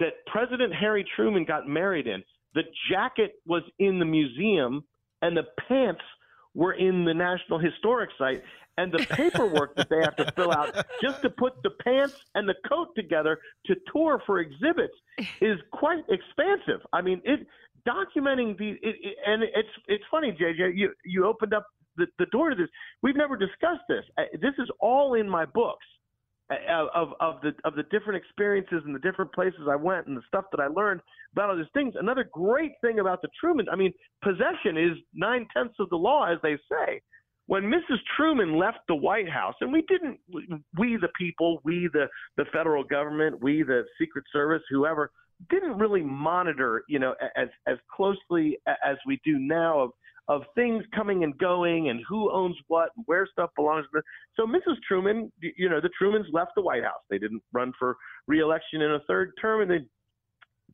that 0.00 0.24
President 0.26 0.72
Harry 0.74 1.04
Truman 1.16 1.44
got 1.44 1.66
married 1.68 2.06
in, 2.06 2.22
the 2.54 2.62
jacket 2.90 3.32
was 3.46 3.62
in 3.78 3.98
the 3.98 4.04
museum, 4.04 4.84
and 5.22 5.36
the 5.36 5.44
pants 5.68 6.02
were 6.54 6.74
in 6.74 7.04
the 7.04 7.14
National 7.14 7.58
Historic 7.58 8.10
Site. 8.16 8.42
And 8.76 8.92
the 8.92 9.04
paperwork 9.10 9.74
that 9.74 9.88
they 9.88 10.00
have 10.04 10.14
to 10.14 10.32
fill 10.36 10.52
out 10.52 10.72
just 11.02 11.20
to 11.22 11.30
put 11.30 11.60
the 11.64 11.70
pants 11.84 12.14
and 12.36 12.48
the 12.48 12.54
coat 12.68 12.94
together 12.94 13.40
to 13.66 13.74
tour 13.92 14.22
for 14.24 14.38
exhibits 14.38 14.94
is 15.40 15.58
quite 15.72 16.04
expansive. 16.08 16.86
I 16.92 17.02
mean, 17.02 17.20
it 17.24 17.44
documenting 17.88 18.56
the 18.58 18.70
it, 18.70 18.96
it, 19.00 19.16
and 19.26 19.42
it's 19.42 19.68
it's 19.86 20.04
funny, 20.10 20.32
JJ. 20.32 20.72
You 20.76 20.92
you 21.04 21.26
opened 21.26 21.54
up 21.54 21.66
the, 21.96 22.06
the 22.18 22.26
door 22.26 22.50
to 22.50 22.56
this. 22.56 22.68
We've 23.02 23.16
never 23.16 23.36
discussed 23.36 23.84
this. 23.88 24.04
Uh, 24.18 24.24
This 24.34 24.54
is 24.58 24.68
all 24.80 25.14
in 25.14 25.28
my 25.28 25.44
books 25.46 25.86
uh, 26.50 26.86
of 26.94 27.08
of 27.20 27.40
the 27.42 27.52
of 27.64 27.74
the 27.74 27.84
different 27.84 28.22
experiences 28.22 28.82
and 28.84 28.94
the 28.94 29.00
different 29.00 29.32
places 29.32 29.60
I 29.70 29.76
went 29.76 30.06
and 30.06 30.16
the 30.16 30.22
stuff 30.28 30.44
that 30.52 30.60
I 30.60 30.66
learned 30.68 31.00
about 31.32 31.50
all 31.50 31.56
these 31.56 31.66
things. 31.74 31.94
Another 31.98 32.28
great 32.32 32.72
thing 32.80 33.00
about 33.00 33.22
the 33.22 33.28
Truman, 33.40 33.66
I 33.70 33.76
mean, 33.76 33.92
possession 34.22 34.76
is 34.76 34.96
nine 35.14 35.46
tenths 35.54 35.76
of 35.78 35.88
the 35.90 35.96
law, 35.96 36.30
as 36.30 36.38
they 36.42 36.56
say. 36.70 37.00
When 37.46 37.62
Mrs. 37.62 37.96
Truman 38.14 38.58
left 38.58 38.80
the 38.88 38.94
White 38.94 39.28
House, 39.28 39.54
and 39.62 39.72
we 39.72 39.82
didn't, 39.88 40.18
we 40.78 40.98
the 41.00 41.08
people, 41.18 41.60
we 41.64 41.88
the 41.92 42.06
the 42.36 42.44
federal 42.52 42.84
government, 42.84 43.42
we 43.42 43.62
the 43.62 43.84
Secret 43.98 44.24
Service, 44.32 44.62
whoever, 44.70 45.10
didn't 45.50 45.78
really 45.78 46.02
monitor, 46.02 46.82
you 46.88 46.98
know, 46.98 47.14
as 47.36 47.48
as 47.66 47.78
closely 47.94 48.58
as 48.66 48.96
we 49.06 49.20
do 49.24 49.38
now 49.38 49.80
of 49.80 49.90
of 50.28 50.42
things 50.54 50.84
coming 50.94 51.24
and 51.24 51.36
going 51.38 51.88
and 51.88 52.00
who 52.06 52.30
owns 52.30 52.56
what 52.68 52.90
and 52.96 53.04
where 53.06 53.26
stuff 53.32 53.50
belongs. 53.56 53.86
So 54.36 54.44
Mrs. 54.44 54.76
Truman, 54.86 55.32
you 55.40 55.68
know, 55.68 55.80
the 55.80 55.90
Trumans 56.00 56.26
left 56.32 56.50
the 56.54 56.62
White 56.62 56.84
House. 56.84 57.00
They 57.08 57.18
didn't 57.18 57.42
run 57.52 57.72
for 57.78 57.96
reelection 58.26 58.82
in 58.82 58.92
a 58.92 59.00
third 59.08 59.32
term, 59.40 59.62
and 59.62 59.70
they 59.70 59.86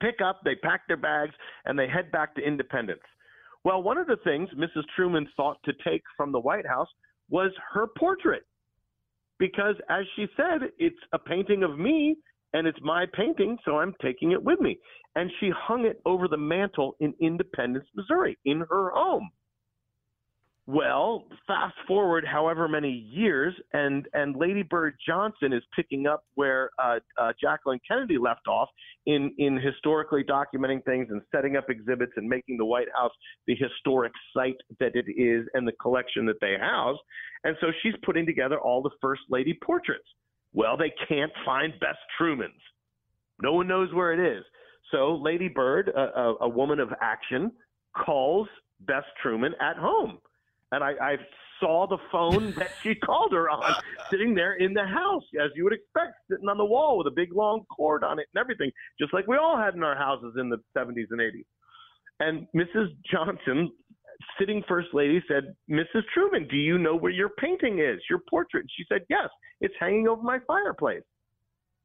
pick 0.00 0.20
up, 0.20 0.40
they 0.44 0.56
pack 0.56 0.88
their 0.88 0.96
bags, 0.96 1.34
and 1.66 1.78
they 1.78 1.86
head 1.86 2.10
back 2.10 2.34
to 2.34 2.42
Independence. 2.42 3.00
Well, 3.62 3.82
one 3.82 3.96
of 3.96 4.08
the 4.08 4.18
things 4.24 4.48
Mrs. 4.56 4.82
Truman 4.96 5.28
thought 5.36 5.58
to 5.64 5.72
take 5.86 6.02
from 6.16 6.32
the 6.32 6.40
White 6.40 6.66
House 6.66 6.88
was 7.30 7.52
her 7.72 7.86
portrait. 7.96 8.42
Because, 9.38 9.76
as 9.88 10.04
she 10.16 10.26
said, 10.36 10.70
it's 10.78 10.96
a 11.12 11.18
painting 11.18 11.62
of 11.62 11.78
me 11.78 12.16
and 12.54 12.66
it's 12.66 12.78
my 12.80 13.04
painting, 13.12 13.58
so 13.64 13.78
I'm 13.78 13.94
taking 14.00 14.32
it 14.32 14.42
with 14.42 14.60
me. 14.60 14.78
And 15.16 15.30
she 15.40 15.50
hung 15.54 15.84
it 15.84 16.00
over 16.06 16.28
the 16.28 16.38
mantle 16.38 16.96
in 17.00 17.12
Independence, 17.20 17.86
Missouri, 17.94 18.38
in 18.44 18.60
her 18.70 18.90
home. 18.94 19.28
Well, 20.66 21.24
fast 21.46 21.74
forward 21.86 22.24
however 22.24 22.68
many 22.68 22.90
years, 22.90 23.54
and 23.74 24.08
and 24.14 24.34
Lady 24.34 24.62
Bird 24.62 24.94
Johnson 25.06 25.52
is 25.52 25.62
picking 25.76 26.06
up 26.06 26.24
where 26.36 26.70
uh, 26.82 27.00
uh, 27.20 27.32
Jacqueline 27.38 27.80
Kennedy 27.86 28.16
left 28.16 28.48
off 28.48 28.70
in 29.04 29.34
in 29.36 29.60
historically 29.60 30.24
documenting 30.24 30.82
things 30.86 31.08
and 31.10 31.20
setting 31.34 31.56
up 31.56 31.68
exhibits 31.68 32.12
and 32.16 32.26
making 32.26 32.56
the 32.56 32.64
White 32.64 32.88
House 32.96 33.12
the 33.46 33.54
historic 33.56 34.12
site 34.34 34.56
that 34.80 34.92
it 34.94 35.04
is 35.20 35.46
and 35.52 35.68
the 35.68 35.72
collection 35.82 36.24
that 36.26 36.40
they 36.40 36.56
house. 36.58 36.98
And 37.44 37.56
so 37.60 37.66
she's 37.82 37.94
putting 38.02 38.24
together 38.24 38.58
all 38.58 38.80
the 38.80 38.96
first 39.02 39.20
lady 39.28 39.58
portraits. 39.62 40.08
Well, 40.54 40.76
they 40.76 40.92
can't 41.08 41.32
find 41.44 41.72
Bess 41.80 41.96
Truman's. 42.16 42.52
No 43.42 43.52
one 43.52 43.66
knows 43.66 43.92
where 43.92 44.12
it 44.12 44.38
is. 44.38 44.44
So 44.92 45.16
Lady 45.20 45.48
Bird, 45.48 45.88
a, 45.88 46.00
a, 46.00 46.36
a 46.42 46.48
woman 46.48 46.78
of 46.78 46.90
action, 47.02 47.52
calls 47.96 48.48
Bess 48.80 49.02
Truman 49.20 49.52
at 49.60 49.76
home. 49.76 50.18
And 50.70 50.82
I, 50.82 50.92
I 51.00 51.16
saw 51.60 51.86
the 51.86 51.98
phone 52.12 52.52
that 52.58 52.70
she 52.82 52.94
called 53.04 53.32
her 53.32 53.50
on 53.50 53.74
sitting 54.10 54.34
there 54.34 54.54
in 54.54 54.72
the 54.74 54.84
house, 54.84 55.24
as 55.42 55.50
you 55.56 55.64
would 55.64 55.72
expect, 55.72 56.14
sitting 56.30 56.48
on 56.48 56.58
the 56.58 56.64
wall 56.64 56.98
with 56.98 57.06
a 57.06 57.14
big 57.14 57.34
long 57.34 57.64
cord 57.74 58.04
on 58.04 58.18
it 58.18 58.26
and 58.34 58.40
everything, 58.40 58.70
just 58.98 59.12
like 59.12 59.26
we 59.26 59.36
all 59.36 59.56
had 59.56 59.74
in 59.74 59.82
our 59.82 59.96
houses 59.96 60.34
in 60.38 60.48
the 60.48 60.58
70s 60.76 61.06
and 61.10 61.20
80s. 61.20 61.44
And 62.20 62.46
Mrs. 62.54 62.88
Johnson, 63.10 63.72
sitting 64.38 64.62
first 64.68 64.88
lady, 64.92 65.22
said, 65.28 65.54
Mrs. 65.70 66.02
Truman, 66.12 66.46
do 66.48 66.56
you 66.56 66.78
know 66.78 66.96
where 66.96 67.12
your 67.12 67.30
painting 67.38 67.78
is, 67.78 68.00
your 68.08 68.20
portrait? 68.30 68.60
And 68.60 68.70
she 68.76 68.84
said, 68.88 69.02
Yes, 69.08 69.28
it's 69.60 69.74
hanging 69.78 70.08
over 70.08 70.22
my 70.22 70.38
fireplace. 70.46 71.02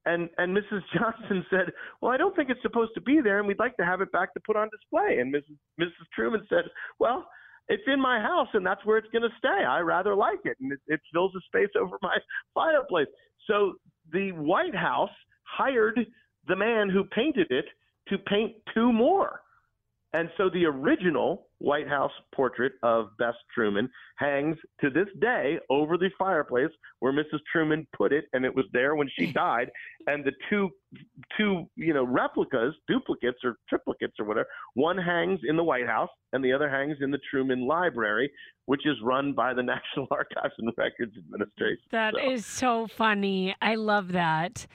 And 0.05 0.29
and 0.37 0.55
Mrs. 0.55 0.81
Johnson 0.93 1.45
said, 1.49 1.71
"Well, 2.01 2.11
I 2.11 2.17
don't 2.17 2.35
think 2.35 2.49
it's 2.49 2.61
supposed 2.61 2.91
to 2.95 3.01
be 3.01 3.21
there, 3.21 3.39
and 3.39 3.47
we'd 3.47 3.59
like 3.59 3.75
to 3.77 3.85
have 3.85 4.01
it 4.01 4.11
back 4.11 4.33
to 4.33 4.39
put 4.45 4.55
on 4.55 4.69
display." 4.69 5.19
And 5.19 5.33
Mrs. 5.33 5.57
Mrs. 5.79 6.07
Truman 6.15 6.45
said, 6.49 6.65
"Well, 6.99 7.27
it's 7.67 7.83
in 7.87 7.99
my 7.99 8.19
house, 8.19 8.47
and 8.53 8.65
that's 8.65 8.83
where 8.85 8.97
it's 8.97 9.09
going 9.11 9.23
to 9.23 9.37
stay. 9.37 9.65
I 9.65 9.79
rather 9.79 10.15
like 10.15 10.39
it, 10.45 10.57
and 10.61 10.71
it, 10.71 10.79
it 10.87 10.99
fills 11.13 11.33
a 11.35 11.41
space 11.41 11.69
over 11.79 11.97
my 12.01 12.17
fireplace." 12.53 13.07
So 13.47 13.73
the 14.11 14.31
White 14.31 14.75
House 14.75 15.11
hired 15.43 15.99
the 16.47 16.55
man 16.55 16.89
who 16.89 17.03
painted 17.03 17.47
it 17.51 17.65
to 18.07 18.17
paint 18.17 18.55
two 18.73 18.91
more. 18.91 19.41
And 20.13 20.29
so 20.37 20.49
the 20.49 20.65
original 20.65 21.47
White 21.59 21.87
House 21.87 22.11
portrait 22.33 22.71
of 22.81 23.09
Bess 23.19 23.35
Truman 23.53 23.87
hangs 24.17 24.57
to 24.81 24.89
this 24.89 25.07
day 25.21 25.59
over 25.69 25.97
the 25.97 26.09
fireplace 26.17 26.71
where 26.99 27.13
Mrs. 27.13 27.39
Truman 27.51 27.85
put 27.95 28.11
it, 28.11 28.25
and 28.33 28.43
it 28.43 28.55
was 28.55 28.65
there 28.73 28.95
when 28.95 29.07
she 29.17 29.27
died. 29.31 29.69
And 30.07 30.25
the 30.25 30.31
two, 30.49 30.69
two, 31.37 31.65
you 31.75 31.93
know, 31.93 32.03
replicas, 32.05 32.73
duplicates 32.87 33.37
or 33.43 33.57
triplicates 33.71 34.13
or 34.19 34.25
whatever, 34.25 34.47
one 34.73 34.97
hangs 34.97 35.41
in 35.47 35.55
the 35.55 35.63
White 35.63 35.85
House, 35.87 36.09
and 36.33 36.43
the 36.43 36.53
other 36.53 36.69
hangs 36.69 36.97
in 37.01 37.11
the 37.11 37.19
Truman 37.29 37.67
Library, 37.67 38.31
which 38.65 38.87
is 38.87 38.95
run 39.03 39.33
by 39.33 39.53
the 39.53 39.63
National 39.75 40.07
Archives 40.09 40.55
and 40.57 40.71
Records 40.75 41.13
Administration. 41.17 41.83
That 41.91 42.15
So- 42.15 42.31
is 42.31 42.45
so 42.47 42.87
funny. 42.87 43.55
I 43.61 43.75
love 43.75 44.11
that. 44.13 44.65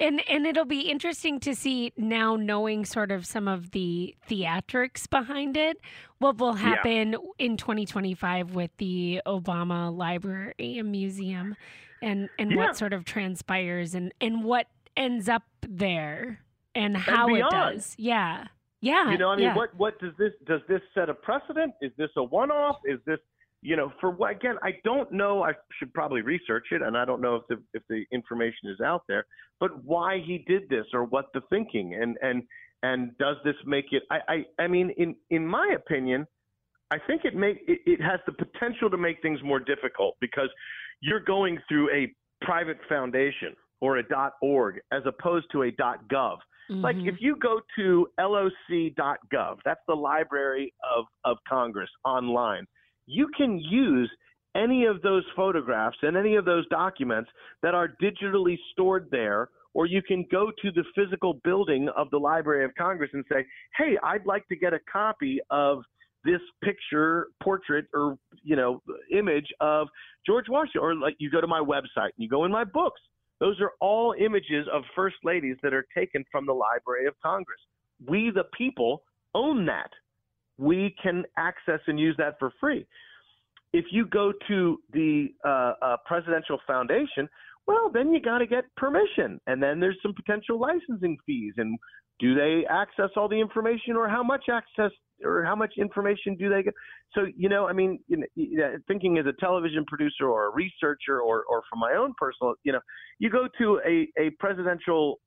And 0.00 0.20
and 0.28 0.46
it'll 0.46 0.64
be 0.64 0.82
interesting 0.90 1.38
to 1.40 1.54
see 1.54 1.92
now 1.96 2.36
knowing 2.36 2.84
sort 2.84 3.12
of 3.12 3.26
some 3.26 3.46
of 3.46 3.70
the 3.70 4.14
theatrics 4.28 5.08
behind 5.08 5.56
it. 5.56 5.78
What 6.18 6.38
will 6.38 6.56
Yeah. 6.56 6.62
happen 6.76 7.16
in 7.38 7.56
2025 7.56 8.54
with 8.54 8.70
the 8.78 9.20
Obama 9.26 9.94
Library 9.96 10.54
and 10.78 10.90
Museum 10.90 11.54
and 12.02 12.28
and 12.38 12.50
Yeah. 12.52 12.56
what 12.56 12.76
sort 12.76 12.92
of 12.92 13.04
transpires 13.04 13.94
and 13.94 14.12
and 14.20 14.42
what 14.44 14.66
ends 14.96 15.28
up 15.28 15.44
there 15.66 16.40
and 16.74 16.96
how 16.96 17.28
it 17.28 17.34
beyond. 17.34 17.52
does. 17.52 17.94
Yeah. 17.98 18.48
Yeah. 18.80 19.12
You 19.12 19.18
know, 19.18 19.30
I 19.30 19.36
mean, 19.36 19.44
yeah. 19.46 19.56
what 19.56 19.74
what 19.76 19.98
does 20.00 20.12
this 20.18 20.32
does 20.44 20.60
this 20.68 20.82
set 20.92 21.08
a 21.08 21.14
precedent? 21.14 21.72
Is 21.80 21.92
this 21.96 22.10
a 22.16 22.22
one-off? 22.22 22.78
Is 22.84 22.98
this 23.06 23.20
you 23.64 23.76
know 23.76 23.90
for 24.00 24.10
what 24.10 24.32
again? 24.32 24.56
I 24.62 24.72
don't 24.84 25.10
know. 25.10 25.42
I 25.42 25.52
should 25.78 25.92
probably 25.94 26.20
research 26.20 26.66
it, 26.70 26.82
and 26.82 26.96
I 26.96 27.04
don't 27.06 27.22
know 27.22 27.36
if 27.36 27.42
the 27.48 27.56
if 27.72 27.82
the 27.88 28.04
information 28.12 28.68
is 28.68 28.80
out 28.80 29.02
there. 29.08 29.24
But 29.58 29.82
why 29.82 30.20
he 30.24 30.44
did 30.46 30.68
this 30.68 30.84
or 30.92 31.04
what 31.04 31.26
the 31.32 31.40
thinking 31.48 31.94
and 31.94 32.16
and 32.20 32.42
and 32.82 33.16
does 33.18 33.36
this 33.42 33.56
make 33.64 33.86
it? 33.92 34.02
I 34.10 34.18
I, 34.28 34.64
I 34.64 34.66
mean, 34.68 34.90
in 34.98 35.16
in 35.30 35.46
my 35.46 35.74
opinion, 35.74 36.26
I 36.90 36.98
think 37.06 37.24
it 37.24 37.34
make 37.34 37.58
it, 37.66 37.80
it 37.86 38.00
has 38.02 38.20
the 38.26 38.32
potential 38.32 38.90
to 38.90 38.98
make 38.98 39.22
things 39.22 39.40
more 39.42 39.60
difficult 39.60 40.16
because 40.20 40.50
you're 41.00 41.20
going 41.20 41.58
through 41.66 41.90
a 41.90 42.14
private 42.44 42.78
foundation 42.86 43.54
or 43.80 43.96
a 43.96 44.02
dot 44.08 44.34
.org 44.42 44.78
as 44.92 45.02
opposed 45.06 45.46
to 45.52 45.62
a 45.62 45.70
dot 45.72 46.06
.gov. 46.08 46.36
Like 46.68 46.96
Mhm. 46.96 47.08
if 47.08 47.16
you 47.20 47.36
go 47.36 47.60
to 47.76 48.08
loc.gov, 48.18 49.58
that's 49.66 49.80
the 49.86 49.94
Library 49.94 50.72
of, 50.96 51.04
of 51.24 51.36
Congress 51.46 51.90
online, 52.06 52.66
you 53.06 53.28
can 53.36 53.58
use 53.58 54.10
any 54.56 54.84
of 54.84 55.02
those 55.02 55.24
photographs 55.34 55.96
and 56.02 56.16
any 56.16 56.36
of 56.36 56.44
those 56.44 56.66
documents 56.68 57.30
that 57.62 57.74
are 57.74 57.88
digitally 58.00 58.56
stored 58.72 59.08
there, 59.10 59.48
or 59.74 59.86
you 59.86 60.00
can 60.02 60.24
go 60.30 60.52
to 60.62 60.70
the 60.70 60.84
physical 60.94 61.40
building 61.42 61.88
of 61.96 62.08
the 62.10 62.18
Library 62.18 62.64
of 62.64 62.70
Congress 62.76 63.10
and 63.12 63.24
say, 63.30 63.44
hey, 63.76 63.98
I'd 64.02 64.24
like 64.26 64.46
to 64.48 64.56
get 64.56 64.72
a 64.72 64.78
copy 64.90 65.40
of 65.50 65.82
this 66.24 66.40
picture, 66.62 67.28
portrait, 67.42 67.86
or 67.92 68.16
you 68.42 68.56
know, 68.56 68.80
image 69.12 69.48
of 69.60 69.88
George 70.24 70.46
Washington, 70.48 70.80
or 70.80 70.94
like 70.94 71.16
you 71.18 71.30
go 71.30 71.40
to 71.40 71.46
my 71.46 71.60
website 71.60 72.12
and 72.16 72.18
you 72.18 72.28
go 72.28 72.44
in 72.44 72.52
my 72.52 72.64
books. 72.64 73.00
Those 73.40 73.60
are 73.60 73.72
all 73.80 74.14
images 74.18 74.66
of 74.72 74.84
first 74.94 75.16
ladies 75.24 75.56
that 75.62 75.74
are 75.74 75.84
taken 75.94 76.24
from 76.30 76.46
the 76.46 76.52
Library 76.52 77.06
of 77.06 77.14
Congress. 77.20 77.60
we 78.06 78.30
the 78.30 78.44
people 78.56 79.02
own 79.34 79.66
that. 79.66 79.90
We 80.58 80.94
can 81.02 81.24
access 81.36 81.80
and 81.86 81.98
use 81.98 82.14
that 82.18 82.34
for 82.38 82.52
free. 82.60 82.86
If 83.72 83.86
you 83.90 84.06
go 84.06 84.32
to 84.48 84.78
the 84.92 85.28
uh, 85.44 85.72
uh, 85.82 85.96
presidential 86.06 86.58
foundation, 86.66 87.28
well, 87.66 87.90
then 87.92 88.12
you 88.12 88.20
got 88.20 88.38
to 88.38 88.46
get 88.46 88.64
permission, 88.76 89.40
and 89.46 89.62
then 89.62 89.80
there's 89.80 89.98
some 90.02 90.14
potential 90.14 90.60
licensing 90.60 91.16
fees. 91.26 91.54
And 91.56 91.78
do 92.20 92.34
they 92.34 92.64
access 92.70 93.10
all 93.16 93.28
the 93.28 93.40
information, 93.40 93.96
or 93.96 94.08
how 94.08 94.22
much 94.22 94.44
access, 94.52 94.92
or 95.24 95.42
how 95.44 95.56
much 95.56 95.72
information 95.78 96.36
do 96.36 96.48
they 96.50 96.62
get? 96.62 96.74
So, 97.14 97.26
you 97.36 97.48
know, 97.48 97.66
I 97.66 97.72
mean, 97.72 97.98
you 98.06 98.26
know, 98.36 98.76
thinking 98.86 99.18
as 99.18 99.26
a 99.26 99.32
television 99.40 99.84
producer 99.86 100.26
or 100.26 100.46
a 100.46 100.54
researcher, 100.54 101.20
or 101.20 101.44
or 101.48 101.62
from 101.68 101.80
my 101.80 101.94
own 101.98 102.12
personal, 102.18 102.54
you 102.62 102.72
know, 102.72 102.80
you 103.18 103.30
go 103.30 103.48
to 103.58 103.80
a 103.86 104.08
a 104.20 104.30
presidential 104.38 105.18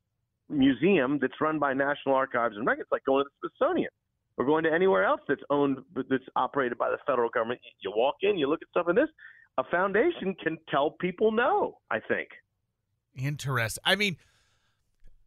museum 0.48 1.18
that's 1.20 1.42
run 1.42 1.60
by 1.60 1.74
National 1.74 2.16
Archives 2.16 2.56
and 2.56 2.66
Records, 2.66 2.88
like 2.92 3.04
going 3.06 3.26
to 3.26 3.30
the 3.42 3.50
Smithsonian 3.60 3.90
or 4.38 4.46
going 4.46 4.64
to 4.64 4.72
anywhere 4.72 5.04
else 5.04 5.22
that's 5.28 5.42
owned 5.50 5.80
that's 5.96 6.24
operated 6.36 6.78
by 6.78 6.90
the 6.90 6.98
federal 7.06 7.30
government. 7.30 7.60
You 7.82 7.92
walk 7.96 8.16
in, 8.22 8.38
you 8.38 8.48
look 8.48 8.62
at 8.62 8.70
stuff 8.70 8.88
in 8.90 8.96
this. 8.96 9.10
A 9.58 9.64
foundation 9.72 10.36
can 10.42 10.58
tell 10.70 10.92
people 10.92 11.32
no. 11.32 11.78
I 11.90 12.00
think. 12.00 12.30
Interesting. 13.16 13.82
I 13.84 13.96
mean, 13.96 14.18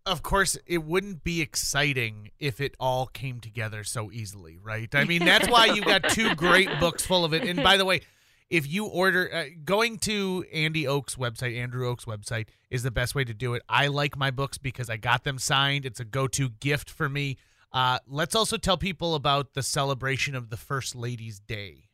of 0.06 0.22
course, 0.22 0.56
it 0.66 0.84
wouldn't 0.84 1.24
be 1.24 1.40
exciting 1.40 2.30
if 2.38 2.60
it 2.60 2.74
all 2.80 3.06
came 3.06 3.40
together 3.40 3.84
so 3.84 4.10
easily, 4.10 4.58
right? 4.62 4.92
I 4.94 5.04
mean, 5.04 5.24
that's 5.24 5.48
why 5.48 5.66
you 5.66 5.82
got 5.82 6.08
two 6.08 6.34
great 6.34 6.68
books 6.78 7.04
full 7.04 7.24
of 7.24 7.34
it. 7.34 7.42
And 7.42 7.62
by 7.62 7.76
the 7.76 7.84
way, 7.84 8.02
if 8.48 8.66
you 8.66 8.86
order 8.86 9.32
uh, 9.32 9.44
going 9.64 9.98
to 9.98 10.44
Andy 10.52 10.86
Och's 10.86 11.16
website, 11.16 11.56
Andrew 11.56 11.88
Och's 11.88 12.04
website 12.04 12.48
is 12.70 12.82
the 12.82 12.90
best 12.90 13.14
way 13.14 13.24
to 13.24 13.34
do 13.34 13.54
it. 13.54 13.62
I 13.68 13.88
like 13.88 14.16
my 14.16 14.30
books 14.30 14.58
because 14.58 14.88
I 14.88 14.96
got 14.96 15.24
them 15.24 15.38
signed. 15.38 15.84
It's 15.84 16.00
a 16.00 16.04
go-to 16.04 16.48
gift 16.48 16.90
for 16.90 17.08
me. 17.08 17.36
Uh, 17.72 17.98
let's 18.06 18.34
also 18.34 18.56
tell 18.56 18.76
people 18.76 19.14
about 19.14 19.54
the 19.54 19.62
celebration 19.62 20.34
of 20.34 20.50
the 20.50 20.56
First 20.56 20.94
Lady's 20.94 21.38
Day. 21.38 21.88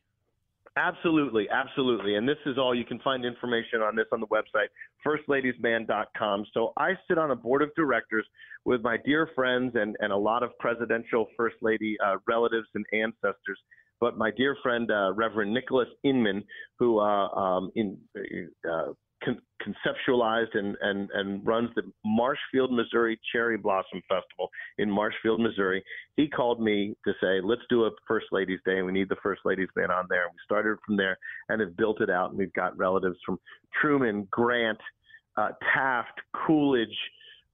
Absolutely, 0.75 1.47
absolutely. 1.49 2.15
And 2.15 2.29
this 2.29 2.37
is 2.45 2.57
all 2.59 2.75
you 2.75 2.85
can 2.85 2.99
find 2.99 3.25
information 3.25 3.81
on 3.81 3.95
this 3.95 4.05
on 4.11 4.19
the 4.19 4.27
website, 4.27 4.67
firstladiesman.com. 5.05 6.45
So 6.53 6.71
I 6.77 6.91
sit 7.07 7.17
on 7.17 7.31
a 7.31 7.35
board 7.35 7.63
of 7.63 7.73
directors 7.75 8.25
with 8.63 8.81
my 8.81 8.97
dear 9.03 9.29
friends 9.33 9.71
and, 9.73 9.95
and 9.99 10.13
a 10.13 10.17
lot 10.17 10.43
of 10.43 10.51
presidential 10.59 11.25
first 11.35 11.55
lady 11.61 11.97
uh, 12.05 12.17
relatives 12.27 12.67
and 12.75 12.85
ancestors 12.93 13.59
but 13.99 14.17
my 14.17 14.31
dear 14.31 14.55
friend 14.61 14.89
uh, 14.91 15.13
Reverend 15.13 15.53
Nicholas 15.53 15.87
Inman, 16.03 16.43
who 16.77 16.99
uh, 16.99 17.29
um, 17.29 17.71
in, 17.75 17.97
uh, 18.69 18.91
con- 19.23 19.41
conceptualized 19.61 20.55
and, 20.57 20.75
and, 20.81 21.09
and 21.13 21.45
runs 21.45 21.69
the 21.75 21.83
Marshfield, 22.05 22.71
Missouri 22.71 23.19
Cherry 23.31 23.57
Blossom 23.57 24.01
Festival 24.07 24.49
in 24.77 24.89
Marshfield, 24.89 25.39
Missouri, 25.39 25.83
he 26.15 26.27
called 26.27 26.61
me 26.61 26.95
to 27.05 27.13
say, 27.21 27.41
let's 27.43 27.61
do 27.69 27.85
a 27.85 27.91
First 28.07 28.27
Ladies 28.31 28.59
Day, 28.65 28.81
we 28.81 28.91
need 28.91 29.09
the 29.09 29.17
First 29.23 29.41
Ladies 29.45 29.69
Man 29.75 29.91
on 29.91 30.05
there. 30.09 30.23
We 30.31 30.37
started 30.43 30.77
from 30.85 30.97
there 30.97 31.17
and 31.49 31.61
have 31.61 31.75
built 31.77 32.01
it 32.01 32.09
out, 32.09 32.29
and 32.29 32.39
we've 32.39 32.53
got 32.53 32.77
relatives 32.77 33.17
from 33.25 33.39
Truman, 33.81 34.27
Grant, 34.31 34.79
uh, 35.37 35.49
Taft, 35.73 36.19
Coolidge, 36.33 36.89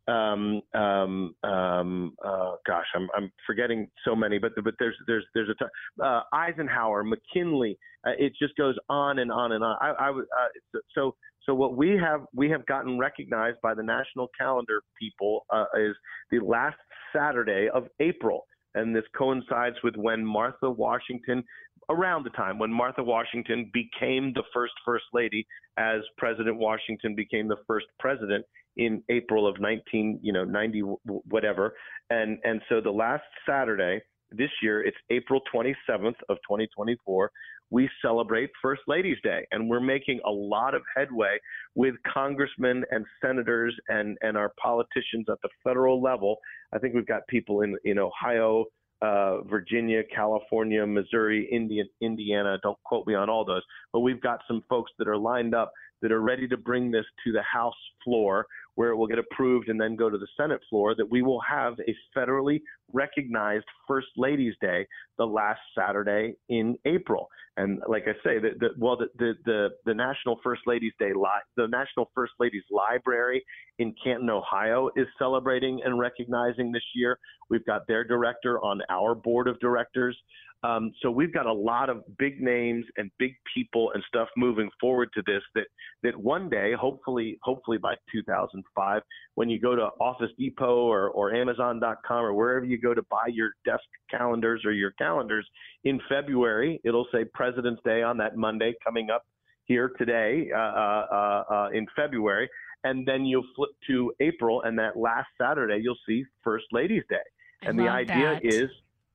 um, 0.07 0.61
um, 0.73 1.33
um, 1.43 2.13
uh, 2.25 2.55
gosh, 2.67 2.85
I'm, 2.93 3.07
I'm 3.15 3.31
forgetting 3.47 3.89
so 4.03 4.15
many, 4.15 4.37
but 4.37 4.51
but 4.61 4.73
there's 4.77 4.95
there's 5.07 5.23
there's 5.33 5.49
a 5.49 5.53
t- 5.53 6.03
uh, 6.03 6.21
Eisenhower, 6.33 7.03
McKinley. 7.05 7.77
Uh, 8.05 8.11
it 8.19 8.33
just 8.37 8.55
goes 8.57 8.75
on 8.89 9.19
and 9.19 9.31
on 9.31 9.53
and 9.53 9.63
on. 9.63 9.77
I, 9.79 10.07
I 10.07 10.09
was 10.09 10.25
uh, 10.37 10.79
so 10.93 11.15
so 11.45 11.53
what 11.53 11.75
we 11.75 11.97
have 11.97 12.21
we 12.33 12.49
have 12.49 12.65
gotten 12.65 12.97
recognized 12.97 13.57
by 13.61 13.73
the 13.73 13.83
national 13.83 14.29
calendar 14.39 14.81
people 14.99 15.45
uh, 15.51 15.65
is 15.77 15.95
the 16.31 16.39
last 16.39 16.77
Saturday 17.15 17.69
of 17.73 17.87
April, 17.99 18.45
and 18.75 18.95
this 18.95 19.03
coincides 19.17 19.75
with 19.83 19.95
when 19.95 20.25
Martha 20.25 20.69
Washington 20.69 21.43
around 21.89 22.23
the 22.23 22.29
time 22.31 22.57
when 22.57 22.71
Martha 22.71 23.03
Washington 23.03 23.69
became 23.73 24.31
the 24.33 24.43
first 24.53 24.73
first 24.85 25.05
lady 25.13 25.45
as 25.77 26.01
President 26.17 26.57
Washington 26.57 27.15
became 27.15 27.47
the 27.47 27.57
first 27.67 27.87
president 27.99 28.45
in 28.77 29.03
April 29.09 29.47
of 29.47 29.59
19, 29.59 30.19
you 30.23 30.33
know, 30.33 30.43
90 30.43 30.81
whatever. 31.29 31.73
And 32.09 32.39
and 32.43 32.61
so 32.69 32.81
the 32.81 32.91
last 32.91 33.23
Saturday 33.47 34.01
this 34.31 34.49
year, 34.61 34.83
it's 34.83 34.97
April 35.09 35.41
27th 35.53 36.15
of 36.29 36.37
2024. 36.49 37.31
We 37.73 37.89
celebrate 38.03 38.51
First 38.61 38.83
Ladies 38.85 39.17
Day, 39.23 39.47
and 39.51 39.67
we're 39.67 39.79
making 39.79 40.19
a 40.27 40.29
lot 40.29 40.75
of 40.75 40.83
headway 40.95 41.39
with 41.73 41.95
congressmen 42.07 42.85
and 42.91 43.03
senators 43.19 43.75
and 43.87 44.15
and 44.21 44.37
our 44.37 44.53
politicians 44.61 45.25
at 45.27 45.39
the 45.41 45.49
federal 45.63 45.99
level. 45.99 46.37
I 46.71 46.77
think 46.77 46.93
we've 46.93 47.07
got 47.07 47.25
people 47.27 47.61
in 47.61 47.75
in 47.83 47.97
Ohio, 47.97 48.65
uh, 49.01 49.41
Virginia, 49.49 50.03
California, 50.15 50.85
Missouri, 50.85 51.49
Indian, 51.51 51.89
Indiana. 51.99 52.59
Don't 52.61 52.77
quote 52.83 53.07
me 53.07 53.15
on 53.15 53.27
all 53.27 53.43
those, 53.43 53.63
but 53.91 54.01
we've 54.01 54.21
got 54.21 54.41
some 54.47 54.63
folks 54.69 54.91
that 54.99 55.07
are 55.07 55.17
lined 55.17 55.55
up 55.55 55.71
that 56.03 56.11
are 56.11 56.21
ready 56.21 56.47
to 56.47 56.57
bring 56.57 56.91
this 56.91 57.05
to 57.25 57.31
the 57.31 57.41
House 57.41 57.73
floor 58.03 58.45
where 58.75 58.89
it 58.89 58.95
will 58.95 59.07
get 59.07 59.19
approved 59.19 59.69
and 59.69 59.79
then 59.79 59.95
go 59.95 60.09
to 60.09 60.17
the 60.17 60.27
Senate 60.35 60.59
floor, 60.69 60.95
that 60.95 61.09
we 61.09 61.21
will 61.21 61.41
have 61.41 61.73
a 61.87 61.95
federally 62.17 62.61
recognized 62.91 63.65
First 63.87 64.07
Ladies 64.17 64.53
Day 64.61 64.85
the 65.17 65.25
last 65.25 65.59
Saturday 65.77 66.33
in 66.49 66.75
April. 66.85 67.29
And 67.55 67.81
like 67.87 68.03
I 68.07 68.13
say, 68.23 68.39
the, 68.39 68.49
the 68.59 68.69
well, 68.77 68.97
the, 68.97 69.07
the, 69.17 69.33
the 69.45 69.69
the 69.85 69.93
National 69.93 70.39
First 70.43 70.63
Ladies 70.65 70.93
Day, 70.97 71.13
li- 71.13 71.45
the 71.55 71.67
National 71.67 72.09
First 72.15 72.33
Ladies 72.39 72.63
Library 72.71 73.45
in 73.77 73.93
Canton, 74.03 74.29
Ohio, 74.29 74.89
is 74.95 75.05
celebrating 75.19 75.81
and 75.85 75.99
recognizing 75.99 76.71
this 76.71 76.83
year. 76.95 77.19
We've 77.51 77.65
got 77.65 77.87
their 77.87 78.03
director 78.03 78.59
on 78.63 78.81
our 78.89 79.13
board 79.13 79.47
of 79.47 79.59
directors. 79.59 80.17
Um, 80.63 80.93
so 81.01 81.11
we've 81.11 81.33
got 81.33 81.45
a 81.45 81.53
lot 81.53 81.89
of 81.89 82.03
big 82.17 82.41
names 82.41 82.85
and 82.97 83.11
big 83.19 83.33
people 83.53 83.91
and 83.93 84.03
stuff 84.07 84.29
moving 84.37 84.69
forward 84.79 85.09
to 85.13 85.21
this. 85.25 85.41
That 85.55 85.65
that 86.03 86.15
one 86.15 86.49
day, 86.49 86.73
hopefully, 86.79 87.37
hopefully 87.43 87.77
by 87.77 87.95
2005, 88.11 89.01
when 89.35 89.49
you 89.49 89.59
go 89.59 89.75
to 89.75 89.89
Office 89.99 90.31
Depot 90.37 90.85
or, 90.85 91.09
or 91.09 91.33
Amazon.com 91.33 92.25
or 92.25 92.33
wherever 92.33 92.65
you 92.65 92.79
go 92.79 92.93
to 92.93 93.03
buy 93.09 93.27
your 93.27 93.51
desk 93.65 93.83
calendars 94.09 94.63
or 94.65 94.71
your 94.71 94.91
calendars 94.91 95.47
in 95.83 95.99
February, 96.07 96.79
it'll 96.85 97.07
say 97.11 97.25
President's 97.33 97.81
Day 97.83 98.01
on 98.01 98.17
that 98.17 98.37
Monday 98.37 98.73
coming 98.83 99.09
up 99.09 99.23
here 99.65 99.91
today 99.97 100.49
uh, 100.53 100.59
uh, 100.59 101.05
uh, 101.11 101.53
uh 101.53 101.69
in 101.73 101.85
February, 101.95 102.49
and 102.85 103.05
then 103.05 103.25
you'll 103.25 103.47
flip 103.55 103.71
to 103.87 104.13
April, 104.21 104.61
and 104.63 104.77
that 104.79 104.97
last 104.97 105.27
Saturday 105.41 105.79
you'll 105.81 105.97
see 106.07 106.23
First 106.43 106.65
Ladies 106.71 107.03
Day. 107.09 107.17
And 107.65 107.79
the 107.79 107.87
idea 107.87 108.39
that. 108.41 108.45
is 108.45 108.69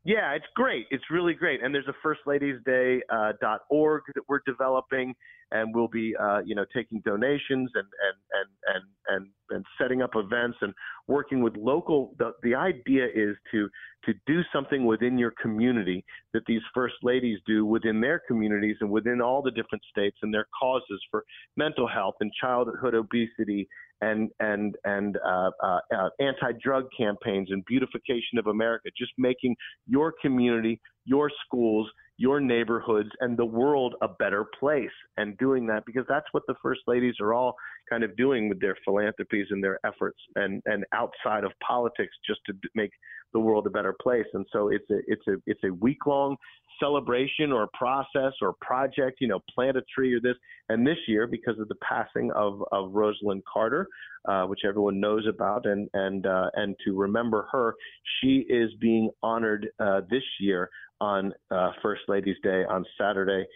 yeah, 0.08 0.32
it's 0.32 0.46
great. 0.54 0.86
It's 0.90 1.04
really 1.10 1.34
great. 1.34 1.62
And 1.62 1.74
there's 1.74 1.86
a 1.86 1.92
First 2.02 2.20
Ladies 2.24 2.56
Day 2.64 3.02
uh, 3.12 3.32
that 3.42 3.58
we're 3.70 4.40
developing, 4.46 5.14
and 5.50 5.74
we'll 5.74 5.88
be 5.88 6.14
uh, 6.18 6.38
you 6.46 6.54
know 6.54 6.64
taking 6.74 7.02
donations 7.04 7.70
and 7.74 7.84
and 7.84 8.16
and 8.32 8.74
and 8.74 8.84
and 9.08 9.30
and 9.50 9.66
setting 9.78 10.00
up 10.00 10.12
events 10.14 10.56
and 10.62 10.72
working 11.08 11.42
with 11.42 11.54
local. 11.58 12.14
The 12.18 12.32
the 12.42 12.54
idea 12.54 13.04
is 13.04 13.36
to 13.52 13.68
to 14.06 14.14
do 14.26 14.40
something 14.50 14.86
within 14.86 15.18
your 15.18 15.34
community 15.42 16.02
that 16.32 16.44
these 16.46 16.62
First 16.72 16.94
Ladies 17.02 17.38
do 17.46 17.66
within 17.66 18.00
their 18.00 18.22
communities 18.26 18.76
and 18.80 18.88
within 18.88 19.20
all 19.20 19.42
the 19.42 19.50
different 19.50 19.84
states 19.90 20.16
and 20.22 20.32
their 20.32 20.46
causes 20.58 21.04
for 21.10 21.22
mental 21.58 21.86
health 21.86 22.14
and 22.20 22.32
childhood 22.40 22.94
obesity 22.94 23.68
and 24.00 24.30
and 24.40 24.76
and 24.84 25.16
uh, 25.26 25.50
uh, 25.62 25.80
uh, 25.94 26.08
anti-drug 26.20 26.86
campaigns 26.96 27.48
and 27.50 27.64
beautification 27.64 28.38
of 28.38 28.46
America, 28.46 28.88
just 28.96 29.12
making 29.18 29.56
your 29.86 30.14
community, 30.22 30.80
your 31.04 31.30
schools, 31.44 31.88
your 32.18 32.40
neighborhoods, 32.40 33.10
and 33.20 33.36
the 33.36 33.44
world 33.44 33.94
a 34.02 34.08
better 34.08 34.44
place, 34.58 34.90
and 35.16 35.38
doing 35.38 35.66
that 35.68 35.86
because 35.86 36.04
that's 36.08 36.26
what 36.32 36.42
the 36.46 36.54
first 36.62 36.80
ladies 36.86 37.14
are 37.20 37.32
all 37.32 37.54
kind 37.88 38.04
of 38.04 38.14
doing 38.16 38.48
with 38.48 38.60
their 38.60 38.76
philanthropies 38.84 39.46
and 39.50 39.62
their 39.62 39.78
efforts, 39.86 40.18
and 40.34 40.62
and 40.66 40.84
outside 40.92 41.44
of 41.44 41.52
politics, 41.66 42.14
just 42.26 42.40
to 42.46 42.52
make 42.74 42.90
the 43.32 43.40
world 43.40 43.66
a 43.66 43.70
better 43.70 43.94
place. 44.02 44.26
And 44.34 44.44
so 44.52 44.68
it's 44.68 44.88
a 44.90 44.98
it's 45.06 45.26
a 45.28 45.36
it's 45.46 45.62
a 45.64 45.72
week 45.72 46.06
long 46.06 46.36
celebration 46.80 47.52
or 47.52 47.68
process 47.74 48.32
or 48.40 48.54
project, 48.60 49.18
you 49.20 49.28
know, 49.28 49.40
plant 49.54 49.76
a 49.76 49.82
tree 49.94 50.14
or 50.14 50.20
this. 50.20 50.36
And 50.68 50.86
this 50.86 50.98
year, 51.06 51.26
because 51.26 51.58
of 51.58 51.68
the 51.68 51.74
passing 51.76 52.30
of, 52.32 52.62
of 52.72 52.92
Rosalynn 52.92 53.42
Carter, 53.52 53.88
uh, 54.28 54.44
which 54.44 54.60
everyone 54.68 55.00
knows 55.00 55.26
about, 55.26 55.66
and 55.66 55.88
and 55.94 56.26
uh, 56.26 56.50
and 56.54 56.76
to 56.84 56.98
remember 56.98 57.48
her, 57.52 57.74
she 58.20 58.44
is 58.48 58.70
being 58.80 59.10
honored 59.22 59.68
uh, 59.80 60.02
this 60.10 60.24
year 60.40 60.68
on 61.00 61.32
uh, 61.50 61.72
First 61.82 62.02
Ladies 62.08 62.36
Day 62.42 62.64
on 62.68 62.84
Saturday. 62.98 63.46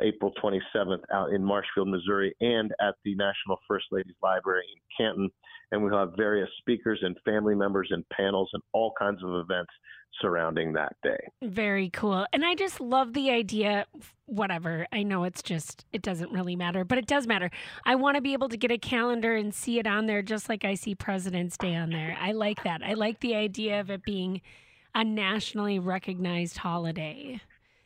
April 0.00 0.32
27th 0.42 1.00
out 1.12 1.32
in 1.32 1.42
Marshfield, 1.42 1.88
Missouri, 1.88 2.34
and 2.40 2.72
at 2.80 2.94
the 3.04 3.14
National 3.14 3.58
First 3.66 3.86
Ladies 3.90 4.14
Library 4.22 4.64
in 4.72 4.80
Canton. 4.96 5.30
And 5.70 5.82
we'll 5.82 5.98
have 5.98 6.12
various 6.16 6.48
speakers 6.58 7.00
and 7.02 7.16
family 7.24 7.54
members 7.54 7.88
and 7.90 8.04
panels 8.10 8.48
and 8.52 8.62
all 8.72 8.92
kinds 8.98 9.22
of 9.22 9.30
events 9.34 9.70
surrounding 10.22 10.72
that 10.72 10.96
day. 11.02 11.18
Very 11.42 11.90
cool. 11.90 12.26
And 12.32 12.44
I 12.44 12.54
just 12.54 12.80
love 12.80 13.12
the 13.12 13.30
idea. 13.30 13.84
Whatever. 14.24 14.86
I 14.92 15.02
know 15.02 15.24
it's 15.24 15.42
just, 15.42 15.84
it 15.92 16.02
doesn't 16.02 16.32
really 16.32 16.56
matter, 16.56 16.84
but 16.84 16.96
it 16.96 17.06
does 17.06 17.26
matter. 17.26 17.50
I 17.84 17.96
want 17.96 18.16
to 18.16 18.22
be 18.22 18.32
able 18.32 18.48
to 18.48 18.56
get 18.56 18.70
a 18.70 18.78
calendar 18.78 19.34
and 19.36 19.54
see 19.54 19.78
it 19.78 19.86
on 19.86 20.06
there 20.06 20.22
just 20.22 20.48
like 20.48 20.64
I 20.64 20.74
see 20.74 20.94
President's 20.94 21.56
Day 21.58 21.74
on 21.74 21.90
there. 21.90 22.16
I 22.18 22.32
like 22.32 22.62
that. 22.64 22.82
I 22.82 22.94
like 22.94 23.20
the 23.20 23.34
idea 23.34 23.80
of 23.80 23.90
it 23.90 24.02
being 24.04 24.40
a 24.98 25.04
nationally 25.04 25.78
recognized 25.78 26.58
holiday. 26.58 27.40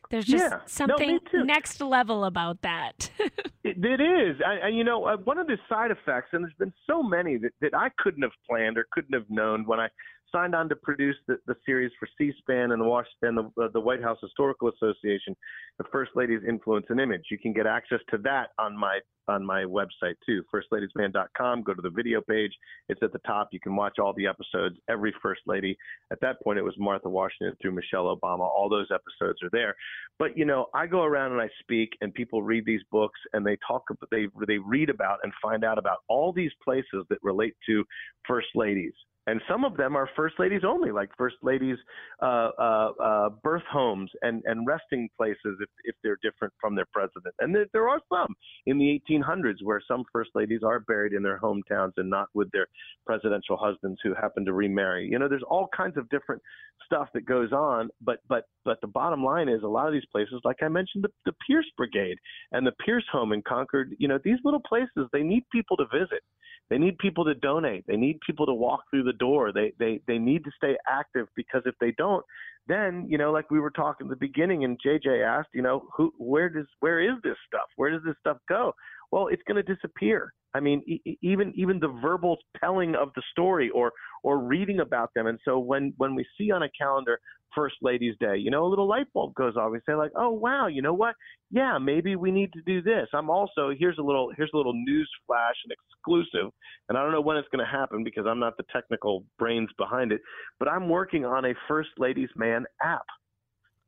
There's 0.09 0.25
just 0.25 0.43
Yeah. 0.43 0.59
Something 0.65 1.19
too. 1.31 1.45
next 1.45 1.79
level 1.79 2.25
about 2.25 2.61
that. 2.63 3.09
It, 3.65 3.77
it 3.85 4.01
is. 4.01 4.41
I, 4.45 4.65
I, 4.65 4.67
you 4.67 4.83
know, 4.83 5.05
uh, 5.05 5.15
one 5.15 5.37
of 5.37 5.47
the 5.47 5.57
side 5.69 5.89
effects, 5.89 6.31
and 6.33 6.43
there's 6.43 6.53
been 6.59 6.73
so 6.85 7.01
many 7.01 7.37
that, 7.37 7.53
that 7.61 7.73
I 7.73 7.87
couldn't 7.97 8.21
have 8.23 8.33
planned 8.45 8.77
or 8.77 8.85
couldn't 8.91 9.13
have 9.13 9.29
known 9.29 9.65
when 9.65 9.79
I 9.79 9.87
signed 10.33 10.55
on 10.55 10.67
to 10.69 10.75
produce 10.75 11.15
the, 11.27 11.37
the 11.47 11.55
series 11.65 11.91
for 11.99 12.07
C-SPAN 12.17 12.71
and 12.71 12.81
the 12.81 12.85
Washington, 12.85 13.51
the, 13.55 13.63
uh, 13.63 13.67
the 13.73 13.79
White 13.79 14.01
House 14.01 14.17
Historical 14.21 14.69
Association, 14.69 15.35
the 15.77 15.85
First 15.91 16.11
Lady's 16.15 16.41
Influence 16.47 16.87
and 16.89 16.99
Image. 16.99 17.23
You 17.31 17.37
can 17.37 17.53
get 17.53 17.67
access 17.67 17.99
to 18.11 18.17
that 18.19 18.49
on 18.59 18.77
my 18.77 18.99
on 19.29 19.45
my 19.45 19.63
website 19.63 20.15
too, 20.25 20.43
firstladiesman.com. 20.53 21.63
Go 21.63 21.73
to 21.73 21.81
the 21.81 21.89
video 21.89 22.19
page. 22.19 22.51
It's 22.89 23.01
at 23.01 23.13
the 23.13 23.19
top. 23.19 23.49
You 23.51 23.59
can 23.59 23.73
watch 23.73 23.97
all 23.97 24.13
the 24.13 24.27
episodes. 24.27 24.75
Every 24.89 25.13
First 25.21 25.41
Lady. 25.47 25.77
At 26.11 26.19
that 26.21 26.41
point, 26.43 26.59
it 26.59 26.63
was 26.63 26.73
Martha 26.77 27.07
Washington 27.07 27.55
through 27.61 27.71
Michelle 27.71 28.13
Obama. 28.13 28.41
All 28.41 28.67
those 28.69 28.87
episodes 28.91 29.41
are 29.41 29.49
there. 29.51 29.75
But 30.19 30.37
you 30.37 30.43
know, 30.43 30.65
I 30.73 30.87
go 30.87 31.03
around 31.03 31.31
and 31.31 31.41
I 31.41 31.49
speak, 31.61 31.91
and 32.01 32.13
people 32.13 32.43
read 32.43 32.65
these 32.65 32.81
books 32.91 33.19
and 33.31 33.45
they 33.45 33.57
talk, 33.65 33.83
they 34.11 34.27
they 34.45 34.57
read 34.57 34.89
about 34.89 35.19
and 35.23 35.31
find 35.41 35.63
out 35.63 35.77
about 35.77 35.99
all 36.09 36.33
these 36.33 36.51
places 36.63 37.05
that 37.09 37.19
relate 37.21 37.55
to 37.67 37.85
first 38.27 38.47
ladies. 38.55 38.93
And 39.27 39.41
some 39.49 39.63
of 39.63 39.77
them 39.77 39.95
are 39.95 40.09
first 40.15 40.35
ladies 40.37 40.61
only, 40.65 40.91
like 40.91 41.09
first 41.17 41.37
ladies' 41.41 41.77
uh, 42.21 42.49
uh, 42.59 42.91
uh, 43.01 43.29
birth 43.41 43.63
homes 43.71 44.11
and, 44.21 44.41
and 44.45 44.67
resting 44.67 45.09
places 45.17 45.57
if, 45.61 45.69
if 45.85 45.95
they're 46.03 46.17
different 46.21 46.53
from 46.59 46.75
their 46.75 46.87
president. 46.91 47.33
And 47.39 47.55
there, 47.55 47.65
there 47.71 47.89
are 47.89 47.99
some 48.11 48.35
in 48.65 48.77
the 48.77 49.01
1800s 49.09 49.63
where 49.63 49.81
some 49.87 50.03
first 50.11 50.31
ladies 50.35 50.61
are 50.65 50.81
buried 50.81 51.13
in 51.13 51.23
their 51.23 51.39
hometowns 51.39 51.93
and 51.97 52.09
not 52.09 52.27
with 52.33 52.51
their 52.51 52.67
presidential 53.05 53.57
husbands 53.57 53.99
who 54.03 54.13
happen 54.13 54.43
to 54.45 54.53
remarry. 54.53 55.07
You 55.09 55.19
know, 55.19 55.29
there's 55.29 55.43
all 55.49 55.69
kinds 55.75 55.97
of 55.97 56.09
different 56.09 56.41
stuff 56.85 57.07
that 57.13 57.25
goes 57.25 57.51
on, 57.51 57.89
but 58.01 58.19
but 58.27 58.43
but 58.65 58.79
the 58.81 58.87
bottom 58.87 59.23
line 59.23 59.47
is 59.47 59.63
a 59.63 59.67
lot 59.67 59.87
of 59.87 59.93
these 59.93 60.05
places, 60.11 60.41
like 60.43 60.57
I 60.61 60.67
mentioned, 60.67 61.03
the, 61.03 61.09
the 61.25 61.33
Pierce 61.47 61.69
Brigade 61.77 62.17
and 62.51 62.65
the 62.65 62.73
Pierce 62.85 63.05
Home 63.11 63.31
in 63.31 63.41
Concord. 63.47 63.95
You 63.99 64.07
know, 64.07 64.19
these 64.23 64.39
little 64.43 64.61
places 64.67 65.07
they 65.11 65.23
need 65.23 65.43
people 65.51 65.77
to 65.77 65.85
visit. 65.93 66.23
They 66.69 66.77
need 66.77 66.97
people 66.97 67.25
to 67.25 67.35
donate. 67.35 67.85
They 67.87 67.97
need 67.97 68.19
people 68.25 68.45
to 68.45 68.53
walk 68.53 68.81
through 68.89 69.03
the 69.03 69.12
door. 69.13 69.51
They 69.51 69.73
they 69.79 70.01
they 70.07 70.17
need 70.17 70.43
to 70.45 70.51
stay 70.55 70.75
active 70.89 71.27
because 71.35 71.61
if 71.65 71.75
they 71.79 71.93
don't, 71.97 72.25
then 72.67 73.05
you 73.07 73.17
know, 73.17 73.31
like 73.31 73.49
we 73.51 73.59
were 73.59 73.71
talking 73.71 74.07
at 74.07 74.09
the 74.09 74.15
beginning, 74.15 74.63
and 74.63 74.79
JJ 74.85 75.25
asked, 75.25 75.49
you 75.53 75.61
know, 75.61 75.87
who 75.95 76.11
where 76.17 76.49
does 76.49 76.67
where 76.79 77.01
is 77.01 77.21
this 77.23 77.37
stuff? 77.47 77.67
Where 77.75 77.91
does 77.91 78.01
this 78.05 78.15
stuff 78.19 78.37
go? 78.49 78.73
Well, 79.11 79.27
it's 79.27 79.43
going 79.47 79.63
to 79.63 79.73
disappear. 79.73 80.33
I 80.55 80.59
mean, 80.59 80.81
e- 80.87 81.17
even 81.21 81.53
even 81.55 81.79
the 81.79 81.95
verbal 82.01 82.37
telling 82.59 82.95
of 82.95 83.09
the 83.15 83.23
story 83.31 83.69
or 83.69 83.91
or 84.23 84.39
reading 84.39 84.79
about 84.79 85.09
them. 85.15 85.27
And 85.27 85.39
so 85.45 85.59
when 85.59 85.93
when 85.97 86.15
we 86.15 86.25
see 86.37 86.51
on 86.51 86.63
a 86.63 86.69
calendar 86.77 87.19
First 87.55 87.75
Ladies 87.81 88.15
Day, 88.19 88.37
you 88.37 88.51
know, 88.51 88.65
a 88.65 88.69
little 88.69 88.87
light 88.87 89.07
bulb 89.13 89.33
goes 89.35 89.55
off. 89.55 89.71
We 89.71 89.79
say 89.85 89.95
like, 89.95 90.11
oh 90.15 90.29
wow, 90.29 90.67
you 90.67 90.81
know 90.81 90.93
what? 90.93 91.15
Yeah, 91.51 91.77
maybe 91.77 92.15
we 92.15 92.31
need 92.31 92.51
to 92.53 92.61
do 92.65 92.81
this. 92.81 93.07
I'm 93.13 93.29
also 93.29 93.71
here's 93.77 93.97
a 93.97 94.01
little 94.01 94.31
here's 94.35 94.51
a 94.53 94.57
little 94.57 94.73
news 94.73 95.09
flash 95.27 95.55
and 95.63 95.71
exclusive, 95.71 96.51
and 96.89 96.97
I 96.97 97.03
don't 97.03 97.11
know 97.11 97.21
when 97.21 97.37
it's 97.37 97.47
going 97.51 97.65
to 97.65 97.71
happen 97.71 98.03
because 98.03 98.25
I'm 98.27 98.39
not 98.39 98.57
the 98.57 98.63
technical 98.71 99.23
brains 99.39 99.69
behind 99.77 100.11
it, 100.11 100.21
but 100.59 100.67
I'm 100.67 100.89
working 100.89 101.25
on 101.25 101.45
a 101.45 101.53
First 101.67 101.89
Ladies 101.97 102.29
Man 102.35 102.65
app. 102.81 103.05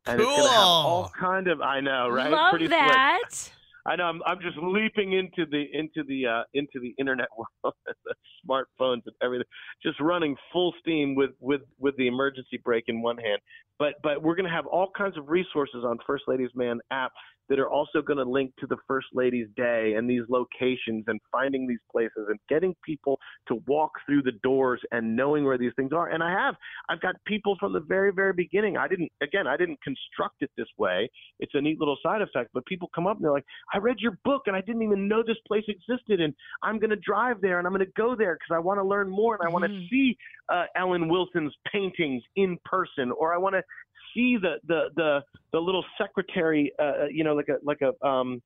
And 0.08 0.20
it's 0.22 0.30
going 0.30 0.44
to 0.44 0.50
have 0.50 0.68
all 0.68 1.12
kind 1.20 1.48
of 1.48 1.62
I 1.62 1.80
know, 1.80 2.10
right? 2.10 2.32
Love 2.32 2.52
Pretty 2.52 2.68
slick. 2.68 3.52
I 3.86 3.96
know 3.96 4.06
I'm 4.06 4.22
I'm 4.26 4.40
just 4.42 4.58
leaping 4.58 5.14
into 5.14 5.50
the 5.50 5.66
into 5.74 6.04
the 6.08 6.26
uh 6.26 6.44
into 6.54 6.80
the 6.82 6.94
internet 6.98 7.28
world, 7.38 7.76
the 7.86 8.16
smartphones 8.48 9.02
and 9.06 9.16
everything, 9.22 9.46
just 9.84 10.00
running 10.00 10.36
full 10.52 10.74
steam 10.80 11.16
with 11.16 11.32
with 11.40 11.62
with 11.80 11.96
the 11.98 12.08
emergency 12.08 12.60
brake 12.64 12.86
in 12.88 13.02
one 13.02 13.18
hand. 13.18 13.40
But 13.78 13.96
but 14.02 14.24
we're 14.24 14.36
going 14.36 14.50
to 14.50 14.56
have 14.56 14.66
all 14.66 14.90
kinds 14.98 15.18
of 15.18 15.30
resources 15.30 15.84
on 15.86 15.98
First 16.08 16.24
Ladies 16.28 16.50
Man 16.56 16.80
app 16.92 17.12
that 17.50 17.60
are 17.60 17.70
also 17.70 18.02
going 18.02 18.18
to 18.18 18.24
link 18.24 18.52
to 18.60 18.68
the 18.68 18.78
First 18.88 19.08
Lady's 19.14 19.48
Day 19.56 19.94
and 19.98 20.10
these 20.10 20.24
locations 20.30 21.06
and 21.08 21.20
finding 21.32 21.68
these 21.68 21.80
places 21.92 22.28
and 22.30 22.40
getting 22.50 22.76
people 22.84 23.20
to 23.48 23.56
walk 23.68 23.92
through 24.06 24.24
the 24.24 24.32
doors 24.44 24.82
and 24.92 25.16
knowing 25.16 25.46
where 25.46 25.58
these 25.58 25.74
things 25.76 25.92
are. 25.94 26.10
And 26.10 26.24
I 26.24 26.32
have 26.32 26.56
I've 26.90 27.02
got 27.02 27.16
people 27.26 27.56
from 27.60 27.74
the 27.74 27.80
very 27.82 28.12
very 28.12 28.34
beginning. 28.34 28.78
I 28.78 28.88
didn't 28.88 29.12
again 29.22 29.48
I 29.48 29.58
didn't 29.58 29.82
construct 29.84 30.42
it 30.42 30.52
this 30.58 30.68
way. 30.78 31.10
It's 31.40 31.54
a 31.56 31.62
neat 31.62 31.80
little 31.80 31.98
side 32.02 32.22
effect, 32.22 32.50
but 32.54 32.66
people 32.66 32.90
come 32.96 33.08
up 33.08 33.18
and 33.18 33.24
they're 33.26 33.32
like, 33.32 33.46
I 33.74 33.78
read 33.78 33.98
your 34.00 34.18
book 34.24 34.44
and 34.48 34.56
I 34.56 34.62
didn't 34.62 34.82
even 34.82 35.08
know 35.08 35.24
this 35.26 35.38
place 35.48 35.66
existed, 35.68 36.22
and 36.22 36.34
I'm 36.64 36.80
going 36.80 36.90
to 36.90 36.96
drive 36.98 37.42
there 37.42 37.60
and 37.60 37.68
I'm 37.68 37.74
going 37.74 37.86
to 37.86 37.92
go 37.96 38.16
there 38.16 38.36
because 38.36 38.56
I 38.56 38.60
want 38.60 38.80
to 38.80 38.84
learn 38.84 39.10
more 39.10 39.36
and 39.36 39.48
I 39.48 39.52
want 39.52 39.64
to 39.66 39.72
Mhm. 39.76 39.90
see 39.90 40.18
uh, 40.50 40.66
Ellen 40.76 41.10
Wilson's 41.10 41.56
paintings 41.72 42.24
in 42.36 42.58
person, 42.66 43.12
or 43.12 43.34
I 43.34 43.38
want 43.38 43.56
to 43.56 43.64
see 44.16 44.38
the 44.42 44.56
the 44.68 44.86
the 44.96 45.22
the 45.52 45.60
little 45.60 45.86
secretary, 45.98 46.72
uh, 46.80 47.06
you 47.12 47.24
know, 47.24 47.36
like 47.36 47.50
a 47.50 47.58
like 47.64 47.82
a 47.82 48.08
um 48.08 48.42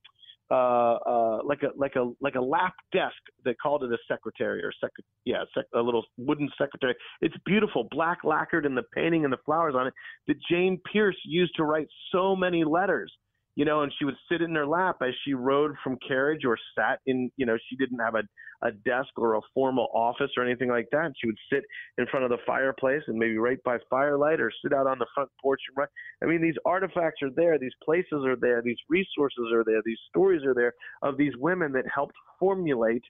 uh 0.51 0.95
uh 1.05 1.39
like 1.43 1.61
a 1.61 1.69
like 1.77 1.95
a 1.95 2.11
like 2.21 2.35
a 2.35 2.41
lap 2.41 2.73
desk. 2.91 3.15
They 3.45 3.53
called 3.53 3.83
it 3.83 3.91
a 3.91 3.97
secretary 4.07 4.63
or 4.63 4.71
sec 4.81 4.91
yeah 5.23 5.43
sec- 5.53 5.65
a 5.75 5.81
little 5.81 6.03
wooden 6.17 6.49
secretary. 6.57 6.95
It's 7.21 7.35
beautiful. 7.45 7.87
Black 7.91 8.23
lacquered 8.23 8.65
and 8.65 8.75
the 8.75 8.83
painting 8.93 9.23
and 9.23 9.31
the 9.31 9.37
flowers 9.45 9.75
on 9.77 9.87
it 9.87 9.93
that 10.27 10.37
Jane 10.49 10.81
Pierce 10.91 11.17
used 11.23 11.53
to 11.57 11.63
write 11.63 11.87
so 12.11 12.35
many 12.35 12.63
letters 12.63 13.13
you 13.59 13.65
know, 13.65 13.81
and 13.81 13.91
she 13.99 14.05
would 14.05 14.15
sit 14.31 14.41
in 14.41 14.55
her 14.55 14.65
lap 14.65 15.01
as 15.01 15.13
she 15.25 15.33
rode 15.33 15.75
from 15.83 15.97
carriage 16.07 16.45
or 16.45 16.57
sat 16.77 17.01
in, 17.07 17.29
you 17.35 17.45
know, 17.45 17.57
she 17.69 17.75
didn't 17.75 17.99
have 17.99 18.15
a, 18.15 18.23
a 18.65 18.71
desk 18.71 19.09
or 19.17 19.33
a 19.33 19.41
formal 19.53 19.89
office 19.93 20.31
or 20.37 20.45
anything 20.45 20.69
like 20.69 20.87
that. 20.93 21.11
She 21.19 21.27
would 21.27 21.37
sit 21.51 21.65
in 21.97 22.07
front 22.07 22.23
of 22.23 22.31
the 22.31 22.37
fireplace 22.47 23.01
and 23.07 23.17
maybe 23.17 23.37
right 23.37 23.61
by 23.65 23.75
firelight 23.89 24.39
or 24.39 24.49
sit 24.63 24.71
out 24.71 24.87
on 24.87 24.97
the 24.97 25.07
front 25.13 25.29
porch 25.41 25.59
and 25.67 25.75
write. 25.75 25.89
I 26.23 26.25
mean, 26.27 26.41
these 26.41 26.55
artifacts 26.65 27.21
are 27.21 27.31
there, 27.35 27.59
these 27.59 27.75
places 27.83 28.23
are 28.25 28.37
there, 28.37 28.61
these 28.61 28.79
resources 28.87 29.51
are 29.51 29.65
there, 29.65 29.81
these 29.83 29.99
stories 30.09 30.45
are 30.45 30.53
there 30.53 30.73
of 31.01 31.17
these 31.17 31.33
women 31.37 31.73
that 31.73 31.83
helped 31.93 32.15
formulate 32.39 33.03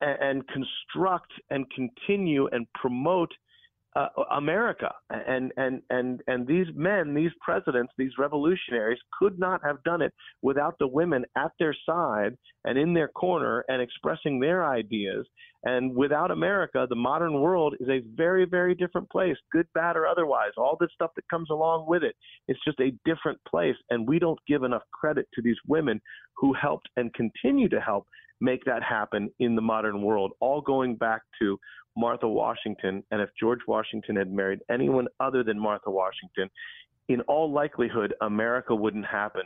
and, 0.00 0.18
and 0.22 0.48
construct 0.48 1.32
and 1.50 1.66
continue 1.70 2.48
and 2.50 2.66
promote 2.72 3.30
uh, 3.96 4.08
America. 4.32 4.92
And, 5.10 5.52
and, 5.56 5.82
and, 5.90 6.20
and 6.26 6.46
these 6.46 6.66
men, 6.74 7.14
these 7.14 7.30
presidents, 7.40 7.92
these 7.98 8.12
revolutionaries 8.18 8.98
could 9.18 9.38
not 9.38 9.60
have 9.64 9.82
done 9.84 10.02
it 10.02 10.12
without 10.42 10.76
the 10.78 10.86
women 10.86 11.24
at 11.36 11.52
their 11.58 11.76
side 11.86 12.36
and 12.64 12.78
in 12.78 12.94
their 12.94 13.08
corner 13.08 13.64
and 13.68 13.82
expressing 13.82 14.40
their 14.40 14.64
ideas. 14.64 15.26
And 15.64 15.94
without 15.94 16.30
America, 16.30 16.86
the 16.88 16.96
modern 16.96 17.40
world 17.40 17.74
is 17.78 17.88
a 17.88 18.02
very, 18.16 18.46
very 18.46 18.74
different 18.74 19.08
place, 19.10 19.36
good, 19.52 19.66
bad, 19.74 19.96
or 19.96 20.06
otherwise. 20.06 20.50
All 20.56 20.76
this 20.80 20.90
stuff 20.94 21.10
that 21.14 21.28
comes 21.28 21.50
along 21.50 21.86
with 21.86 22.02
it. 22.02 22.16
It's 22.48 22.58
just 22.64 22.80
a 22.80 22.92
different 23.04 23.38
place. 23.48 23.76
And 23.90 24.08
we 24.08 24.18
don't 24.18 24.38
give 24.48 24.64
enough 24.64 24.82
credit 24.92 25.28
to 25.34 25.42
these 25.42 25.56
women 25.68 26.00
who 26.36 26.52
helped 26.54 26.88
and 26.96 27.14
continue 27.14 27.68
to 27.68 27.80
help 27.80 28.06
make 28.42 28.64
that 28.64 28.82
happen 28.82 29.30
in 29.38 29.54
the 29.54 29.62
modern 29.62 30.02
world, 30.02 30.32
all 30.40 30.60
going 30.60 30.96
back 30.96 31.22
to 31.40 31.58
Martha 31.96 32.28
Washington. 32.28 33.02
And 33.10 33.22
if 33.22 33.30
George 33.38 33.60
Washington 33.68 34.16
had 34.16 34.32
married 34.32 34.58
anyone 34.68 35.06
other 35.20 35.44
than 35.44 35.58
Martha 35.58 35.90
Washington, 35.90 36.50
in 37.08 37.20
all 37.22 37.50
likelihood, 37.50 38.14
America 38.20 38.74
wouldn't 38.74 39.06
happen. 39.06 39.42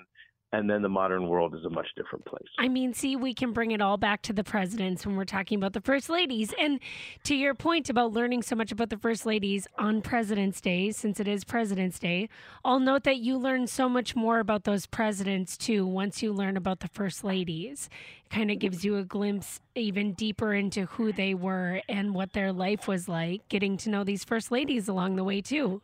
And 0.57 0.71
then 0.71 0.81
the 0.81 0.89
modern 0.89 1.29
world 1.29 1.55
is 1.55 1.67
a 1.67 1.69
much 1.69 1.89
different 1.97 2.25
place. 2.25 2.49
I 2.59 2.69
mean, 2.69 2.95
see, 2.95 3.15
we 3.15 3.35
can 3.35 3.53
bring 3.53 3.73
it 3.73 3.83
all 3.83 3.99
back 3.99 4.23
to 4.23 4.33
the 4.33 4.43
presidents 4.43 5.05
when 5.05 5.15
we're 5.15 5.27
talking 5.27 5.59
about 5.59 5.75
the 5.75 5.83
first 5.83 6.09
ladies. 6.09 6.55
And 6.59 6.81
to 7.25 7.35
your 7.35 7.55
point 7.55 7.91
about 7.91 8.15
learning 8.15 8.41
so 8.41 8.57
much 8.57 8.73
about 8.73 8.89
the 8.89 8.97
first 8.97 9.27
ladies 9.27 9.69
on 9.79 10.01
President's 10.01 10.63
Day, 10.63 10.93
since 10.93 11.21
it 11.21 11.29
is 11.29 11.45
President's 11.45 11.99
Day, 11.99 12.31
I'll 12.65 12.81
note 12.81 13.05
that 13.05 13.19
you 13.19 13.37
learn 13.37 13.67
so 13.67 13.87
much 13.87 14.17
more 14.17 14.39
about 14.39 14.65
those 14.65 14.87
presidents 14.87 15.59
too 15.59 15.87
once 15.87 16.23
you 16.23 16.33
learn 16.33 16.57
about 16.57 16.81
the 16.81 16.89
first 16.89 17.23
ladies. 17.23 17.91
It 18.25 18.31
kind 18.31 18.51
of 18.51 18.59
gives 18.59 18.83
you 18.83 18.97
a 18.97 19.05
glimpse 19.05 19.61
even 19.75 20.15
deeper 20.15 20.55
into 20.55 20.87
who 20.87 21.13
they 21.13 21.35
were 21.35 21.83
and 21.87 22.15
what 22.15 22.33
their 22.33 22.51
life 22.51 22.89
was 22.89 23.11
like, 23.11 23.47
getting 23.51 23.77
to 23.77 23.91
know 23.91 24.05
these 24.05 24.25
first 24.25 24.51
ladies 24.51 24.89
along 24.89 25.17
the 25.17 25.25
way 25.25 25.43
too. 25.43 25.83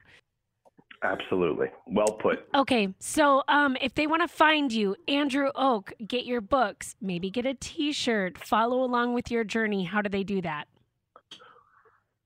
Absolutely. 1.03 1.67
Well 1.87 2.12
put. 2.21 2.47
Okay, 2.55 2.95
so 3.01 3.43
um, 3.49 3.77
if 3.81 3.95
they 3.95 4.07
want 4.07 4.23
to 4.23 4.29
find 4.29 4.73
you, 4.73 4.95
Andrew 5.09 5.49
Och, 5.55 5.93
get 6.07 6.27
your 6.27 6.41
books, 6.41 6.95
maybe 7.01 7.29
get 7.29 7.45
a 7.45 7.55
T-shirt, 7.55 8.38
follow 8.38 8.85
along 8.85 9.12
with 9.12 9.31
your 9.31 9.43
journey. 9.43 9.85
How 9.85 10.01
do 10.01 10.09
they 10.09 10.23
do 10.23 10.41
that? 10.43 10.69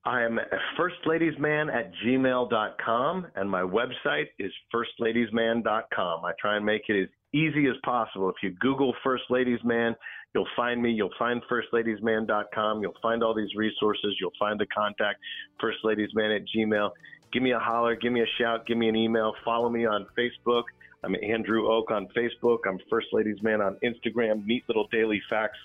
I 0.06 0.22
am 0.22 0.38
firstladiesman 0.78 1.74
at 1.74 1.90
gmail.com, 2.04 3.26
and 3.34 3.50
my 3.50 3.62
website 3.62 4.26
is 4.38 4.52
firstladiesman.com. 4.72 6.24
I 6.24 6.32
try 6.40 6.56
and 6.56 6.64
make 6.64 6.82
it 6.88 7.02
as 7.02 7.08
easy 7.34 7.66
as 7.66 7.74
possible. 7.84 8.28
If 8.28 8.36
you 8.42 8.50
Google 8.60 8.94
First 9.02 9.24
Ladies 9.30 9.58
Man, 9.64 9.96
you'll 10.32 10.46
find 10.54 10.80
me. 10.80 10.92
You'll 10.92 11.10
find 11.18 11.42
firstladiesman.com. 11.50 12.82
You'll 12.82 12.94
find 13.02 13.24
all 13.24 13.34
these 13.34 13.54
resources. 13.56 14.16
You'll 14.20 14.30
find 14.38 14.60
the 14.60 14.66
contact, 14.66 15.18
firstladiesman 15.60 16.36
at 16.36 16.42
gmail. 16.56 16.90
Give 17.32 17.42
me 17.42 17.52
a 17.52 17.58
holler. 17.58 17.96
Give 17.96 18.12
me 18.12 18.22
a 18.22 18.30
shout. 18.38 18.66
Give 18.66 18.78
me 18.78 18.88
an 18.88 18.96
email. 18.96 19.34
Follow 19.44 19.68
me 19.68 19.86
on 19.86 20.06
Facebook. 20.18 20.64
I'm 21.04 21.14
Andrew 21.22 21.66
Och 21.68 21.90
on 21.90 22.08
Facebook. 22.16 22.58
I'm 22.66 22.78
First 22.90 23.08
Ladies 23.12 23.42
Man 23.42 23.60
on 23.60 23.76
Instagram. 23.84 24.44
Neat 24.46 24.64
little 24.68 24.88
daily 24.88 25.20
facts 25.28 25.58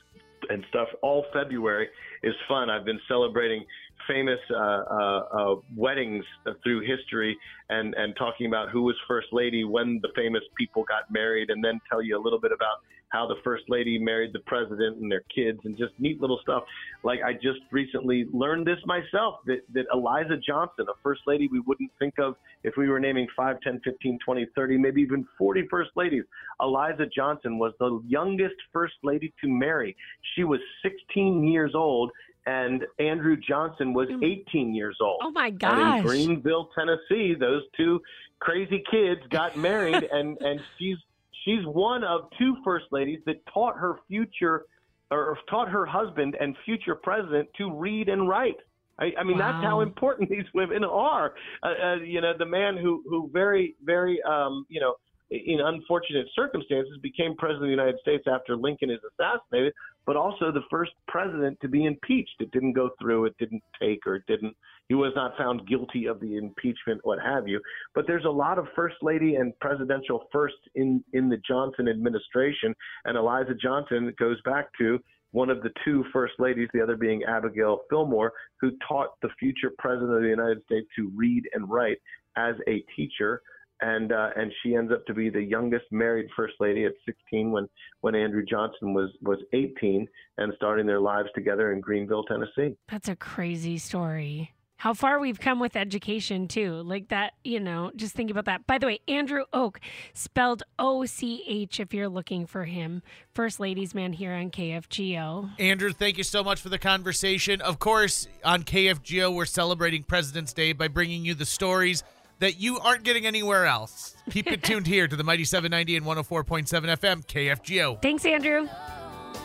and 0.50 0.64
stuff. 0.70 0.88
All 1.02 1.26
February 1.34 1.88
is 2.24 2.34
fun. 2.48 2.70
I've 2.70 2.86
been 2.86 3.00
celebrating 3.08 3.66
famous 4.08 4.40
uh, 4.52 4.58
uh, 4.58 5.20
uh, 5.32 5.56
weddings 5.76 6.26
through 6.64 6.82
history 6.82 7.38
and 7.70 7.94
and 7.96 8.16
talking 8.18 8.48
about 8.48 8.70
who 8.70 8.82
was 8.84 8.96
first 9.08 9.28
lady 9.32 9.64
when 9.64 10.00
the 10.02 10.10
famous 10.16 10.42
people 10.58 10.84
got 10.84 11.12
married, 11.12 11.50
and 11.50 11.64
then 11.64 11.80
tell 11.90 12.02
you 12.02 12.18
a 12.18 12.22
little 12.22 12.40
bit 12.40 12.52
about 12.52 12.78
how 13.12 13.28
the 13.28 13.36
first 13.44 13.64
lady 13.70 14.00
married 14.00 14.32
the 14.34 14.40
president 14.40 14.98
and 14.98 15.12
their 15.12 15.24
kids, 15.34 15.60
and 15.66 15.78
just 15.78 15.94
neat 16.00 16.20
little 16.22 16.40
stuff. 16.42 16.64
Like 17.04 17.20
I 17.26 17.34
just 17.34 17.60
recently 17.72 18.26
learned 18.34 18.66
this 18.66 18.80
myself 18.86 19.40
that 19.46 19.62
that 19.74 19.86
Eliza 19.94 20.38
Johnson, 20.38 20.86
a 20.90 20.94
first 21.04 21.22
lady 21.28 21.48
we 21.52 21.60
wouldn't 21.62 21.92
think 22.00 22.16
of 22.20 22.36
if 22.64 22.76
we 22.78 22.88
were 22.90 23.00
naming 23.00 23.28
5, 23.36 23.60
10, 23.62 23.82
15, 23.84 24.20
20, 24.26 24.48
30, 24.56 24.78
maybe 24.78 25.02
even 25.02 25.28
40 25.38 25.68
first 25.70 25.92
ladies. 25.96 26.24
Eliza 26.62 27.06
Johnson 27.14 27.60
was 27.60 27.74
the 27.80 28.02
youngest 28.08 28.56
first 28.72 28.96
lady 29.04 29.34
to 29.42 29.50
marry. 29.50 29.96
She 30.36 30.44
was 30.44 30.60
16 30.84 31.44
years 31.48 31.72
old 31.76 32.12
and 32.46 32.86
Andrew 33.00 33.38
Johnson 33.38 33.94
was 33.94 34.10
Mm. 34.10 34.24
18 34.24 34.74
years 34.74 34.98
old. 35.00 35.20
Oh 35.24 35.30
my 35.32 35.48
And 35.48 35.60
in 35.60 36.42
Greeneville, 36.44 36.70
Tennessee, 36.74 37.36
those 37.36 37.64
two 37.78 38.02
crazy 38.40 38.84
kids 38.90 39.22
got 39.30 39.56
married, 39.56 40.04
and 40.12 40.38
and 40.42 40.60
she's 40.78 40.98
she's 41.44 41.66
one 41.66 42.04
of 42.04 42.22
two 42.38 42.56
first 42.64 42.86
ladies 42.92 43.20
that 43.26 43.42
taught 43.54 43.78
her 43.78 44.00
future 44.08 44.66
or 45.12 45.38
taught 45.50 45.70
her 45.70 45.86
husband 45.86 46.38
and 46.40 46.56
future 46.66 46.96
president 46.96 47.50
to 47.58 47.74
read 47.74 48.08
and 48.10 48.30
write. 48.30 48.56
I, 49.00 49.12
I 49.20 49.24
mean, 49.24 49.38
that's 49.38 49.64
how 49.64 49.82
important 49.82 50.30
these 50.30 50.46
women 50.54 50.84
are. 50.84 51.34
Uh, 51.64 51.68
uh, 51.68 51.96
you 51.96 52.22
know, 52.22 52.34
the 52.38 52.46
man 52.46 52.78
who 52.78 53.04
who 53.10 53.30
very 53.34 53.76
very 53.84 54.22
um, 54.24 54.66
you 54.70 54.80
know 54.80 54.96
in 55.32 55.62
unfortunate 55.62 56.28
circumstances 56.36 56.98
became 57.02 57.36
president 57.38 57.64
of 57.64 57.68
the 57.68 57.84
United 57.84 58.00
States 58.02 58.26
after 58.28 58.58
Lincoln 58.58 58.90
is 58.90 59.00
assassinated, 59.14 59.74
but 60.06 60.18
also 60.18 60.52
the 60.52 60.64
first 60.70 60.92
president 61.08 61.58
to 61.62 61.70
be 61.70 61.86
impeached. 61.86 62.36
It 62.40 62.52
didn't 62.52 62.74
go 62.74 62.90
through, 63.00 63.26
it 63.26 63.36
didn't 63.40 63.64
take, 63.82 64.06
or 64.06 64.16
it 64.16 64.24
didn't. 64.28 64.56
He 64.90 64.96
was 64.96 65.14
not 65.16 65.38
found 65.38 65.66
guilty 65.68 66.06
of 66.06 66.20
the 66.20 66.36
impeachment, 66.36 67.00
what 67.04 67.20
have 67.24 67.48
you. 67.48 67.62
But 67.96 68.08
there's 68.08 68.26
a 68.26 68.30
lot 68.30 68.60
of 68.60 68.68
first 68.76 68.98
lady 69.02 69.36
and 69.36 69.58
presidential 69.62 70.28
firsts 70.34 70.60
in 70.76 71.02
in 71.14 71.30
the 71.30 71.42
Johnson 71.48 71.88
administration, 71.88 72.76
and 73.06 73.18
Eliza 73.18 73.54
Johnson 73.54 74.14
goes 74.20 74.42
back 74.44 74.68
to 74.80 75.00
one 75.32 75.50
of 75.50 75.64
the 75.64 75.72
two 75.86 76.04
first 76.12 76.34
ladies, 76.40 76.68
the 76.74 76.82
other 76.82 76.98
being 76.98 77.24
Abigail 77.24 77.84
Fillmore, 77.90 78.34
who 78.60 78.72
taught 78.86 79.12
the 79.22 79.30
future 79.40 79.72
president 79.78 80.14
of 80.14 80.24
the 80.24 80.28
United 80.28 80.62
States 80.66 80.88
to 80.98 81.10
read 81.16 81.48
and 81.54 81.70
write 81.70 82.00
as 82.36 82.56
a 82.68 82.84
teacher 82.98 83.42
and 83.82 84.12
uh, 84.12 84.30
and 84.36 84.52
she 84.62 84.76
ends 84.76 84.92
up 84.92 85.06
to 85.08 85.14
be 85.14 85.30
the 85.30 85.42
youngest 85.42 85.86
married 85.92 86.28
first 86.36 86.56
lady 86.60 86.86
at 86.86 86.94
16 87.06 87.52
when 87.52 87.68
when 88.02 88.16
Andrew 88.16 88.44
Johnson 88.44 88.94
was 88.94 89.10
was 89.22 89.40
18 89.54 90.08
and 90.38 90.54
starting 90.56 90.86
their 90.86 91.02
lives 91.02 91.30
together 91.36 91.72
in 91.72 91.82
Greeneville, 91.82 92.26
Tennessee. 92.28 92.76
That's 92.90 93.10
a 93.10 93.16
crazy 93.16 93.78
story. 93.78 94.54
How 94.82 94.96
far 94.96 95.20
we've 95.20 95.40
come 95.40 95.60
with 95.60 95.76
education, 95.76 96.48
too. 96.48 96.82
Like 96.82 97.10
that, 97.10 97.34
you 97.44 97.60
know, 97.60 97.92
just 97.96 98.16
think 98.16 98.32
about 98.32 98.46
that. 98.46 98.66
By 98.66 98.80
the 98.80 98.88
way, 98.88 99.00
Andrew 99.08 99.44
Och, 99.54 99.80
spelled 100.16 100.64
O 100.80 101.06
C 101.06 101.44
H 101.48 101.80
if 101.80 101.94
you're 101.94 102.10
looking 102.10 102.48
for 102.48 102.66
him. 102.66 103.04
First 103.32 103.60
Ladies 103.60 103.94
Man 103.94 104.12
here 104.12 104.32
on 104.34 104.50
KFGO. 104.50 105.52
Andrew, 105.60 105.92
thank 105.94 106.18
you 106.18 106.24
so 106.24 106.44
much 106.44 106.60
for 106.60 106.70
the 106.70 106.80
conversation. 106.80 107.62
Of 107.62 107.78
course, 107.78 108.28
on 108.44 108.64
KFGO, 108.64 109.32
we're 109.32 109.46
celebrating 109.46 110.02
President's 110.02 110.52
Day 110.52 110.74
by 110.74 110.88
bringing 110.88 111.24
you 111.26 111.36
the 111.36 111.46
stories 111.46 112.04
that 112.42 112.60
you 112.60 112.80
aren't 112.80 113.04
getting 113.04 113.26
anywhere 113.26 113.66
else. 113.66 114.16
Keep 114.30 114.52
it 114.52 114.64
tuned 114.64 114.88
here 114.88 115.08
to 115.08 115.16
the 115.16 115.24
Mighty 115.24 115.46
790 115.46 115.96
and 115.96 116.06
104.7 116.06 116.66
FM, 116.98 117.26
KFGO. 117.26 118.02
Thanks, 118.02 118.26
Andrew. 118.26 118.68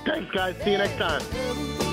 Thanks, 0.04 0.34
guys. 0.34 0.56
See 0.64 0.72
you 0.72 0.78
next 0.78 0.96
time. 0.96 1.85